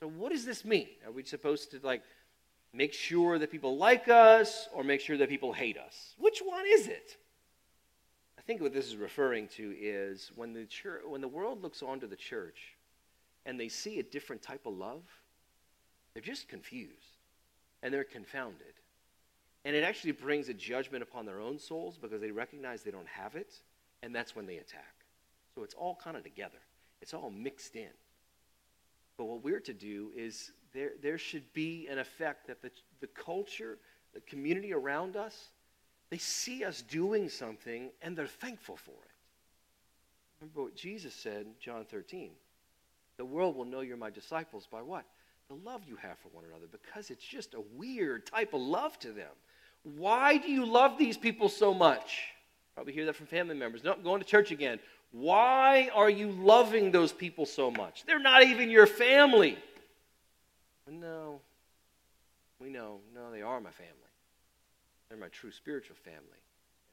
So, 0.00 0.08
what 0.08 0.32
does 0.32 0.46
this 0.46 0.64
mean? 0.64 0.88
Are 1.04 1.12
we 1.12 1.22
supposed 1.22 1.70
to 1.72 1.80
like 1.82 2.02
make 2.72 2.92
sure 2.92 3.38
that 3.38 3.50
people 3.50 3.76
like 3.76 4.08
us 4.08 4.68
or 4.72 4.84
make 4.84 5.00
sure 5.00 5.16
that 5.16 5.28
people 5.28 5.52
hate 5.52 5.78
us? 5.78 6.14
Which 6.18 6.40
one 6.40 6.64
is 6.66 6.86
it? 6.86 7.16
I 8.38 8.42
think 8.42 8.60
what 8.60 8.72
this 8.72 8.86
is 8.86 8.96
referring 8.96 9.48
to 9.56 9.74
is 9.78 10.32
when 10.34 10.52
the 10.52 10.64
church, 10.64 11.02
when 11.06 11.20
the 11.20 11.28
world 11.28 11.62
looks 11.62 11.82
onto 11.82 12.06
the 12.06 12.16
church 12.16 12.76
and 13.44 13.58
they 13.58 13.68
see 13.68 13.98
a 13.98 14.02
different 14.02 14.42
type 14.42 14.66
of 14.66 14.76
love, 14.76 15.02
they're 16.14 16.22
just 16.22 16.48
confused 16.48 17.18
and 17.82 17.92
they're 17.92 18.04
confounded. 18.04 18.74
And 19.64 19.76
it 19.76 19.84
actually 19.84 20.12
brings 20.12 20.48
a 20.48 20.54
judgment 20.54 21.02
upon 21.02 21.26
their 21.26 21.40
own 21.40 21.58
souls 21.58 21.98
because 21.98 22.20
they 22.20 22.30
recognize 22.30 22.82
they 22.82 22.90
don't 22.90 23.08
have 23.08 23.36
it, 23.36 23.52
and 24.02 24.14
that's 24.14 24.34
when 24.34 24.46
they 24.46 24.56
attack. 24.56 24.94
So 25.54 25.62
it's 25.62 25.74
all 25.74 25.98
kind 26.02 26.16
of 26.16 26.22
together, 26.22 26.58
it's 27.02 27.12
all 27.12 27.30
mixed 27.30 27.76
in. 27.76 27.90
But 29.18 29.26
what 29.26 29.44
we're 29.44 29.60
to 29.60 29.74
do 29.74 30.12
is 30.16 30.52
there, 30.72 30.90
there 31.02 31.18
should 31.18 31.52
be 31.52 31.88
an 31.88 31.98
effect 31.98 32.46
that 32.46 32.62
the, 32.62 32.70
the 33.00 33.06
culture, 33.08 33.78
the 34.14 34.20
community 34.20 34.72
around 34.72 35.16
us, 35.16 35.50
they 36.10 36.18
see 36.18 36.64
us 36.64 36.82
doing 36.82 37.28
something 37.28 37.90
and 38.02 38.16
they're 38.16 38.26
thankful 38.26 38.76
for 38.76 38.90
it. 38.90 39.10
Remember 40.40 40.62
what 40.62 40.74
Jesus 40.74 41.14
said 41.14 41.46
John 41.60 41.84
13. 41.84 42.30
The 43.16 43.24
world 43.24 43.56
will 43.56 43.64
know 43.64 43.80
you're 43.80 43.96
my 43.96 44.10
disciples 44.10 44.66
by 44.70 44.80
what? 44.80 45.04
The 45.48 45.56
love 45.56 45.82
you 45.86 45.96
have 45.96 46.18
for 46.18 46.28
one 46.28 46.44
another, 46.48 46.66
because 46.70 47.10
it's 47.10 47.24
just 47.24 47.54
a 47.54 47.60
weird 47.76 48.26
type 48.26 48.54
of 48.54 48.60
love 48.60 48.98
to 49.00 49.12
them. 49.12 49.30
Why 49.82 50.38
do 50.38 50.50
you 50.50 50.64
love 50.64 50.98
these 50.98 51.16
people 51.16 51.48
so 51.48 51.74
much? 51.74 52.22
Probably 52.74 52.92
hear 52.92 53.06
that 53.06 53.16
from 53.16 53.26
family 53.26 53.54
members. 53.54 53.82
No, 53.84 53.94
going 53.96 54.20
to 54.20 54.26
church 54.26 54.50
again. 54.52 54.78
Why 55.12 55.90
are 55.94 56.08
you 56.08 56.30
loving 56.30 56.92
those 56.92 57.12
people 57.12 57.44
so 57.44 57.70
much? 57.70 58.04
They're 58.06 58.18
not 58.18 58.44
even 58.44 58.70
your 58.70 58.86
family. 58.86 59.58
No, 60.90 61.40
we 62.58 62.68
know. 62.68 62.98
No, 63.14 63.30
they 63.30 63.42
are 63.42 63.60
my 63.60 63.70
family. 63.70 63.94
They're 65.08 65.18
my 65.18 65.28
true 65.28 65.52
spiritual 65.52 65.96
family. 65.96 66.18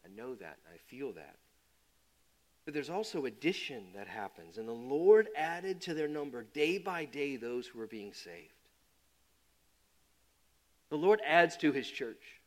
I 0.05 0.15
know 0.15 0.35
that, 0.35 0.57
I 0.71 0.77
feel 0.77 1.11
that. 1.13 1.35
But 2.63 2.73
there's 2.73 2.89
also 2.89 3.25
addition 3.25 3.85
that 3.95 4.07
happens, 4.07 4.57
and 4.57 4.67
the 4.67 4.73
Lord 4.73 5.29
added 5.35 5.81
to 5.81 5.93
their 5.93 6.07
number 6.07 6.43
day 6.53 6.77
by 6.77 7.05
day 7.05 7.37
those 7.37 7.65
who 7.65 7.79
were 7.79 7.87
being 7.87 8.13
saved. 8.13 8.51
The 10.89 10.97
Lord 10.97 11.21
adds 11.25 11.57
to 11.57 11.71
his 11.71 11.89
church. 11.89 12.39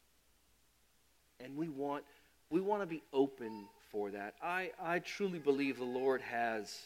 And 1.43 1.57
we 1.57 1.69
want, 1.69 2.05
we 2.51 2.61
want 2.61 2.83
to 2.83 2.87
be 2.87 3.03
open 3.13 3.67
for 3.91 4.11
that. 4.11 4.35
I, 4.43 4.73
I 4.83 4.99
truly 4.99 5.39
believe 5.39 5.79
the 5.79 5.85
Lord 5.85 6.21
has 6.21 6.79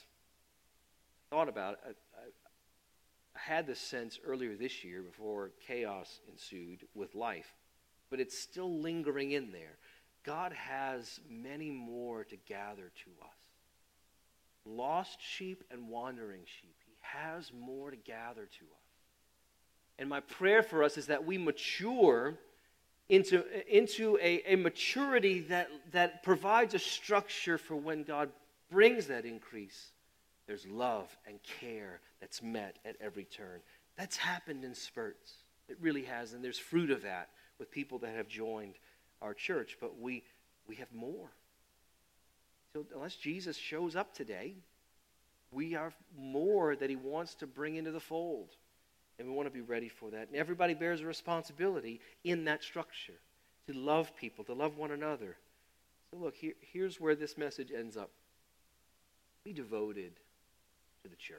thought 1.30 1.48
about 1.48 1.78
it. 1.88 1.96
Had 3.34 3.66
this 3.66 3.80
sense 3.80 4.18
earlier 4.24 4.54
this 4.54 4.84
year 4.84 5.02
before 5.02 5.50
chaos 5.66 6.20
ensued 6.30 6.86
with 6.94 7.14
life, 7.14 7.52
but 8.10 8.20
it's 8.20 8.38
still 8.38 8.80
lingering 8.80 9.32
in 9.32 9.52
there. 9.52 9.76
God 10.24 10.52
has 10.52 11.20
many 11.28 11.70
more 11.70 12.24
to 12.24 12.36
gather 12.48 12.90
to 13.04 13.10
us. 13.24 13.36
Lost 14.64 15.18
sheep 15.20 15.62
and 15.70 15.88
wandering 15.88 16.40
sheep. 16.46 16.76
He 16.86 16.94
has 17.02 17.52
more 17.52 17.90
to 17.90 17.96
gather 17.96 18.46
to 18.46 18.64
us. 18.64 18.84
And 19.98 20.08
my 20.08 20.20
prayer 20.20 20.62
for 20.62 20.82
us 20.82 20.96
is 20.96 21.06
that 21.06 21.24
we 21.24 21.36
mature 21.36 22.38
into, 23.08 23.44
into 23.68 24.18
a, 24.20 24.54
a 24.54 24.56
maturity 24.56 25.40
that, 25.40 25.68
that 25.92 26.22
provides 26.22 26.74
a 26.74 26.78
structure 26.78 27.58
for 27.58 27.76
when 27.76 28.02
God 28.02 28.30
brings 28.70 29.06
that 29.08 29.24
increase. 29.24 29.92
There's 30.46 30.66
love 30.66 31.16
and 31.26 31.38
care 31.42 32.00
that's 32.20 32.42
met 32.42 32.78
at 32.84 32.96
every 33.00 33.24
turn. 33.24 33.60
That's 33.96 34.16
happened 34.16 34.64
in 34.64 34.74
spurts. 34.74 35.32
It 35.68 35.78
really 35.80 36.02
has. 36.02 36.32
And 36.32 36.44
there's 36.44 36.58
fruit 36.58 36.90
of 36.90 37.02
that 37.02 37.30
with 37.58 37.70
people 37.70 37.98
that 38.00 38.14
have 38.14 38.28
joined 38.28 38.74
our 39.22 39.32
church, 39.32 39.78
but 39.80 39.98
we, 39.98 40.22
we 40.68 40.76
have 40.76 40.92
more. 40.92 41.30
So 42.74 42.84
unless 42.94 43.14
Jesus 43.16 43.56
shows 43.56 43.96
up 43.96 44.12
today, 44.12 44.54
we 45.50 45.72
have 45.72 45.94
more 46.18 46.76
that 46.76 46.90
he 46.90 46.96
wants 46.96 47.34
to 47.36 47.46
bring 47.46 47.76
into 47.76 47.92
the 47.92 48.00
fold. 48.00 48.50
And 49.18 49.28
we 49.28 49.34
want 49.34 49.46
to 49.46 49.54
be 49.54 49.60
ready 49.60 49.88
for 49.88 50.10
that. 50.10 50.28
And 50.28 50.36
everybody 50.36 50.74
bears 50.74 51.00
a 51.00 51.06
responsibility 51.06 52.00
in 52.24 52.44
that 52.46 52.64
structure 52.64 53.14
to 53.68 53.72
love 53.72 54.14
people, 54.16 54.44
to 54.44 54.52
love 54.52 54.76
one 54.76 54.90
another. 54.90 55.36
So, 56.10 56.18
look, 56.18 56.34
here, 56.34 56.54
here's 56.60 57.00
where 57.00 57.14
this 57.14 57.38
message 57.38 57.70
ends 57.70 57.96
up 57.96 58.10
be 59.44 59.52
devoted 59.52 60.12
to 61.04 61.08
the 61.08 61.16
church, 61.16 61.38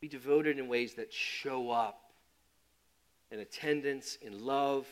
be 0.00 0.08
devoted 0.08 0.58
in 0.58 0.68
ways 0.68 0.94
that 0.94 1.12
show 1.12 1.70
up 1.70 2.10
in 3.30 3.38
attendance, 3.38 4.18
in 4.20 4.44
love, 4.44 4.86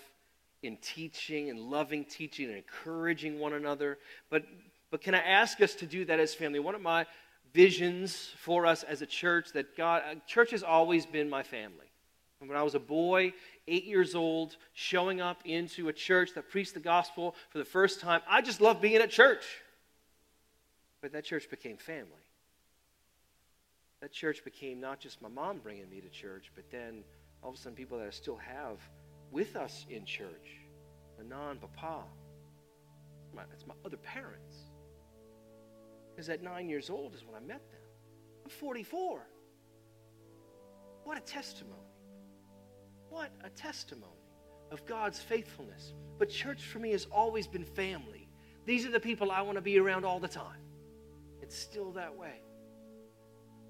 in 0.63 0.77
teaching 0.77 1.49
in 1.49 1.71
loving 1.71 2.05
teaching 2.05 2.47
and 2.47 2.57
encouraging 2.57 3.39
one 3.39 3.53
another. 3.53 3.99
But, 4.31 4.45
but 4.91 5.01
can 5.01 5.15
I 5.15 5.19
ask 5.19 5.61
us 5.61 5.75
to 5.77 5.87
do 5.87 6.05
that 6.05 6.21
as 6.21 6.35
family? 6.35 6.61
One 6.61 6.75
of 6.75 6.81
my 6.81 7.07
visions 7.53 8.31
for 8.37 8.65
us 8.65 8.83
as 8.85 9.03
a 9.03 9.07
church 9.07 9.53
that 9.53 9.77
God, 9.77 10.03
uh, 10.09 10.15
church 10.27 10.53
has 10.53 10.63
always 10.63 11.05
been 11.05 11.29
my 11.29 11.43
family. 11.43 11.87
When 12.39 12.57
I 12.57 12.63
was 12.63 12.75
a 12.75 12.81
boy, 12.81 13.35
eight 13.69 13.85
years 13.85 14.15
old, 14.15 14.57
showing 14.73 15.21
up 15.21 15.43
into 15.45 15.89
a 15.89 15.93
church 15.93 16.31
that 16.35 16.49
preached 16.49 16.75
the 16.75 16.81
gospel 16.81 17.35
for 17.51 17.59
the 17.59 17.65
first 17.65 18.01
time, 18.01 18.23
I 18.29 18.41
just 18.41 18.61
loved 18.61 18.81
being 18.81 18.97
at 18.97 19.11
church. 19.11 19.45
But 21.03 21.13
that 21.13 21.25
church 21.25 21.51
became 21.51 21.77
family. 21.77 22.07
That 24.01 24.13
church 24.13 24.45
became 24.45 24.81
not 24.81 24.99
just 24.99 25.21
my 25.21 25.29
mom 25.29 25.59
bringing 25.59 25.89
me 25.91 26.01
to 26.01 26.09
church, 26.09 26.51
but 26.55 26.71
then 26.71 27.05
all 27.43 27.51
of 27.51 27.57
a 27.57 27.59
sudden 27.59 27.77
people 27.77 27.99
that 27.99 28.07
I 28.07 28.11
still 28.11 28.37
have 28.37 28.79
with 29.31 29.57
us 29.57 29.85
in 29.91 30.05
church. 30.05 30.59
Anon, 31.19 31.59
Papa. 31.59 32.05
It's 33.53 33.67
my 33.67 33.75
other 33.85 33.99
parents. 33.99 34.57
Because 36.11 36.29
at 36.29 36.43
nine 36.43 36.69
years 36.69 36.91
old 36.91 37.15
is 37.15 37.25
when 37.25 37.35
I 37.35 37.41
met 37.41 37.71
them. 37.71 37.81
I'm 38.45 38.51
44. 38.51 39.21
What 41.05 41.17
a 41.17 41.21
testimony. 41.21 41.77
What 43.09 43.31
a 43.45 43.51
testimony 43.51 44.07
of 44.71 44.85
God's 44.87 45.21
faithfulness. 45.21 45.93
But 46.19 46.31
church 46.31 46.65
for 46.65 46.79
me 46.79 46.91
has 46.93 47.07
always 47.07 47.47
been 47.47 47.65
family. 47.65 48.29
These 48.67 48.87
are 48.87 48.91
the 48.91 49.01
people 49.01 49.31
I 49.31 49.43
want 49.43 49.57
to 49.57 49.63
be 49.63 49.79
around 49.79 50.05
all 50.05 50.21
the 50.21 50.29
time. 50.29 50.61
It's 51.43 51.57
still 51.57 51.93
that 51.93 52.15
way. 52.15 52.43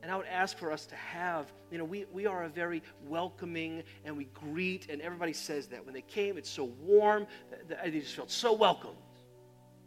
And 0.03 0.11
I 0.11 0.17
would 0.17 0.27
ask 0.27 0.57
for 0.57 0.73
us 0.73 0.87
to 0.87 0.97
have, 0.97 1.53
you 1.71 1.77
know, 1.77 1.85
we, 1.85 2.07
we 2.13 2.27
are 2.27 2.45
a 2.45 2.49
very 2.49 2.83
welcoming 3.07 3.83
and 4.05 4.17
we 4.17 4.25
greet, 4.27 4.89
and 4.89 5.03
everybody 5.03 5.35
says 5.35 5.67
that. 5.69 5.85
When 5.85 5.93
they 5.93 6.03
came, 6.03 6.39
it's 6.39 6.49
so 6.49 6.65
warm, 6.81 7.27
they 7.69 7.91
just 7.91 8.15
felt 8.15 8.31
so 8.31 8.53
welcomed. 8.53 8.97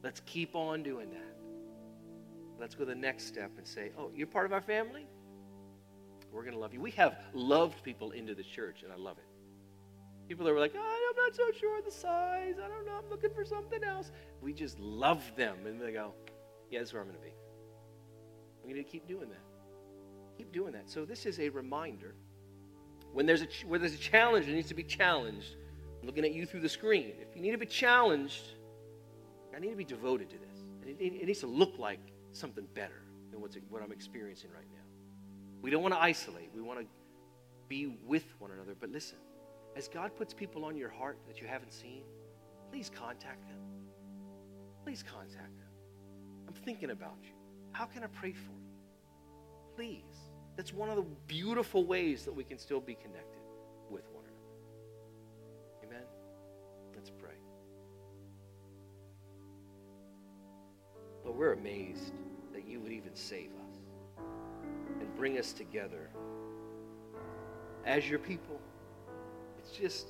Let's 0.04 0.22
keep 0.26 0.56
on 0.56 0.84
doing 0.84 1.10
that. 1.10 1.36
Let's 2.60 2.76
go 2.76 2.86
the 2.86 2.94
next 2.94 3.26
step 3.26 3.52
and 3.58 3.66
say, 3.66 3.92
oh, 3.98 4.12
you're 4.16 4.28
part 4.28 4.46
of 4.46 4.54
our 4.54 4.62
family? 4.62 5.08
We're 6.32 6.44
going 6.44 6.54
to 6.54 6.60
love 6.60 6.74
you. 6.74 6.82
We 6.82 6.92
have 6.92 7.18
loved 7.34 7.84
people 7.84 8.12
into 8.12 8.36
the 8.36 8.44
church, 8.44 8.84
and 8.84 8.92
I 8.92 8.96
love 8.96 9.18
it. 9.18 9.26
People 10.28 10.46
that 10.46 10.54
were 10.54 10.60
like, 10.60 10.74
oh, 10.76 11.10
I'm 11.10 11.16
not 11.16 11.36
so 11.36 11.52
sure 11.60 11.78
of 11.80 11.86
the 11.86 11.92
size. 11.92 12.56
I 12.64 12.68
don't 12.68 12.86
know. 12.86 13.00
I'm 13.04 13.10
looking 13.10 13.32
for 13.34 13.46
something 13.46 13.84
else. 13.84 14.12
We 14.42 14.54
just 14.54 14.80
love 14.80 15.24
them, 15.36 15.58
and 15.66 15.82
they 15.82 15.92
go, 15.92 16.14
yeah, 16.70 16.80
that's 16.80 16.94
where 16.94 17.02
I'm 17.02 17.08
going 17.08 17.20
to 17.20 17.26
be. 17.26 17.34
We 18.66 18.74
need 18.74 18.84
to 18.84 18.90
keep 18.90 19.08
doing 19.08 19.30
that. 19.30 19.53
Keep 20.44 20.52
doing 20.52 20.74
that. 20.74 20.90
So 20.90 21.06
this 21.06 21.26
is 21.26 21.40
a 21.40 21.48
reminder. 21.48 22.16
When 23.14 23.26
there's 23.26 23.44
a, 23.44 23.48
where 23.66 23.80
there's 23.80 23.94
a 23.94 23.98
challenge, 23.98 24.50
it 24.50 24.54
needs 24.54 24.68
to 24.68 24.74
be 24.74 24.84
challenged. 24.84 25.56
I'm 26.02 26.06
looking 26.08 26.26
at 26.26 26.34
you 26.34 26.46
through 26.46 26.60
the 26.60 26.70
screen. 26.70 27.14
If 27.22 27.34
you 27.34 27.42
need 27.42 27.52
to 27.52 27.58
be 27.58 27.66
challenged, 27.66 28.44
I 29.56 29.60
need 29.60 29.70
to 29.70 29.78
be 29.78 29.86
devoted 29.86 30.30
to 30.32 30.38
this. 30.38 30.66
It, 30.86 31.02
it, 31.02 31.14
it 31.22 31.26
needs 31.28 31.40
to 31.40 31.48
look 31.48 31.80
like 31.80 32.02
something 32.34 32.68
better 32.74 33.04
than 33.32 33.40
what's, 33.40 33.56
what 33.70 33.82
I'm 33.82 33.94
experiencing 33.94 34.50
right 34.54 34.68
now. 34.70 34.84
We 35.62 35.70
don't 35.70 35.82
want 35.82 35.94
to 35.94 36.02
isolate. 36.02 36.50
We 36.54 36.62
want 36.62 36.82
to 36.82 36.86
be 37.70 37.98
with 38.06 38.26
one 38.40 38.52
another. 38.52 38.76
But 38.78 38.90
listen, 38.90 39.20
as 39.78 39.88
God 39.88 40.14
puts 40.18 40.34
people 40.34 40.66
on 40.66 40.76
your 40.76 40.90
heart 40.90 41.20
that 41.28 41.40
you 41.40 41.48
haven't 41.48 41.72
seen, 41.72 42.04
please 42.70 42.92
contact 42.94 43.48
them. 43.48 43.60
Please 44.84 45.04
contact 45.04 45.58
them. 45.58 45.70
I'm 46.50 46.54
thinking 46.54 46.90
about 46.90 47.16
you. 47.24 47.32
How 47.72 47.86
can 47.86 48.04
I 48.04 48.08
pray 48.08 48.34
for 48.34 48.52
you? 48.52 48.74
Please. 49.78 50.23
That's 50.56 50.74
one 50.74 50.90
of 50.90 50.98
the 50.98 51.06
beautiful 51.28 51.86
ways 51.86 52.26
that 52.26 52.34
we 52.34 52.44
can 52.44 52.60
still 52.60 52.80
be 52.80 52.96
connected 52.96 53.42
with 53.90 54.04
one 54.12 54.24
another. 54.26 55.88
Amen? 55.88 56.08
Let's 56.96 57.10
pray. 57.10 57.36
Lord, 61.26 61.38
we're 61.38 61.54
amazed 61.54 62.14
that 62.54 62.68
you 62.68 62.80
would 62.80 62.92
even 62.92 63.16
save 63.16 63.50
us 63.68 63.78
and 65.00 65.16
bring 65.16 65.40
us 65.40 65.54
together 65.54 66.10
as 67.86 68.08
your 68.08 68.20
people. 68.20 68.60
It's 69.58 69.72
just 69.72 70.08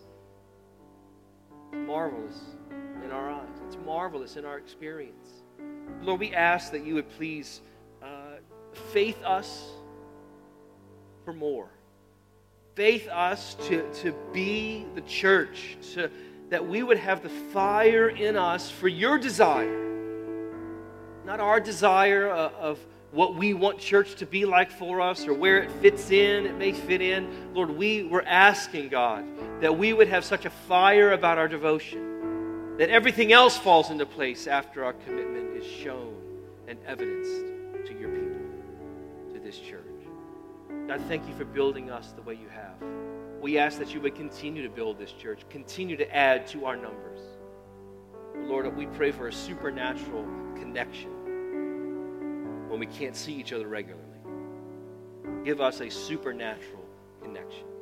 marvelous 1.74 2.40
in 3.04 3.12
our 3.12 3.32
eyes. 3.32 3.62
It's 3.66 3.78
marvelous 3.86 4.36
in 4.36 4.46
our 4.46 4.58
experience. 4.58 5.44
Lord, 6.02 6.20
we 6.20 6.34
ask 6.34 6.72
that 6.72 6.86
you 6.86 6.96
would 6.96 7.10
please 7.10 7.62
uh, 8.02 8.38
faith 8.92 9.22
us 9.24 9.70
for 11.24 11.34
more. 11.34 11.68
Faith 12.76 13.08
us 13.10 13.56
to, 13.68 13.92
to 14.02 14.14
be 14.34 14.86
the 14.96 15.02
church, 15.02 15.78
to, 15.94 16.10
that 16.50 16.68
we 16.68 16.84
would 16.84 16.98
have 16.98 17.22
the 17.22 17.30
fire 17.30 18.10
in 18.10 18.36
us 18.36 18.70
for 18.70 18.88
your 18.88 19.18
desire. 19.18 19.80
Not 21.26 21.40
our 21.40 21.60
desire 21.60 22.30
of, 22.30 22.54
of 22.56 22.80
what 23.12 23.36
we 23.36 23.54
want 23.54 23.78
church 23.78 24.16
to 24.16 24.26
be 24.26 24.46
like 24.46 24.72
for 24.72 25.00
us 25.00 25.28
or 25.28 25.34
where 25.34 25.62
it 25.62 25.72
fits 25.74 26.10
in. 26.10 26.48
It 26.48 26.58
may 26.58 26.72
fit 26.72 27.02
in. 27.02 27.54
Lord, 27.54 27.70
we 27.70 28.04
were 28.04 28.24
asking, 28.26 28.90
God, 28.90 29.26
that 29.62 29.78
we 29.78 29.94
would 29.94 30.08
have 30.08 30.26
such 30.26 30.46
a 30.46 30.50
fire 30.50 31.12
about 31.12 31.38
our 31.38 31.48
devotion 31.48 32.14
that 32.78 32.90
everything 32.90 33.32
else 33.32 33.58
falls 33.58 33.92
into 33.92 34.06
place 34.06 34.48
after 34.48 34.84
our 34.84 34.94
commitment 34.94 35.56
is 35.56 35.66
shown 35.66 36.16
and 36.68 36.80
evidenced 36.88 37.46
to 37.86 37.94
your 38.00 38.10
people, 38.10 39.34
to 39.34 39.40
this 39.40 39.60
church. 39.60 39.83
I 40.94 41.00
thank 41.00 41.28
you 41.28 41.34
for 41.34 41.44
building 41.44 41.90
us 41.90 42.12
the 42.12 42.22
way 42.22 42.36
you 42.36 42.48
have. 42.50 42.76
We 43.42 43.58
ask 43.58 43.80
that 43.80 43.96
you 43.96 44.02
would 44.02 44.14
continue 44.14 44.62
to 44.62 44.70
build 44.70 45.00
this 45.00 45.12
church, 45.12 45.42
continue 45.50 45.98
to 45.98 46.16
add 46.16 46.46
to 46.50 46.68
our 46.68 46.76
numbers. 46.76 47.20
Lord, 48.36 48.78
we 48.78 48.86
pray 48.86 49.12
for 49.12 49.28
a 49.28 49.34
supernatural 49.34 50.24
connection 50.54 51.10
when 52.70 52.80
we 52.80 52.86
can't 52.86 53.16
see 53.16 53.34
each 53.34 53.54
other 53.54 53.68
regularly. 53.68 54.06
Give 55.44 55.62
us 55.62 55.82
a 55.82 55.90
supernatural 55.90 56.86
connection. 57.24 57.73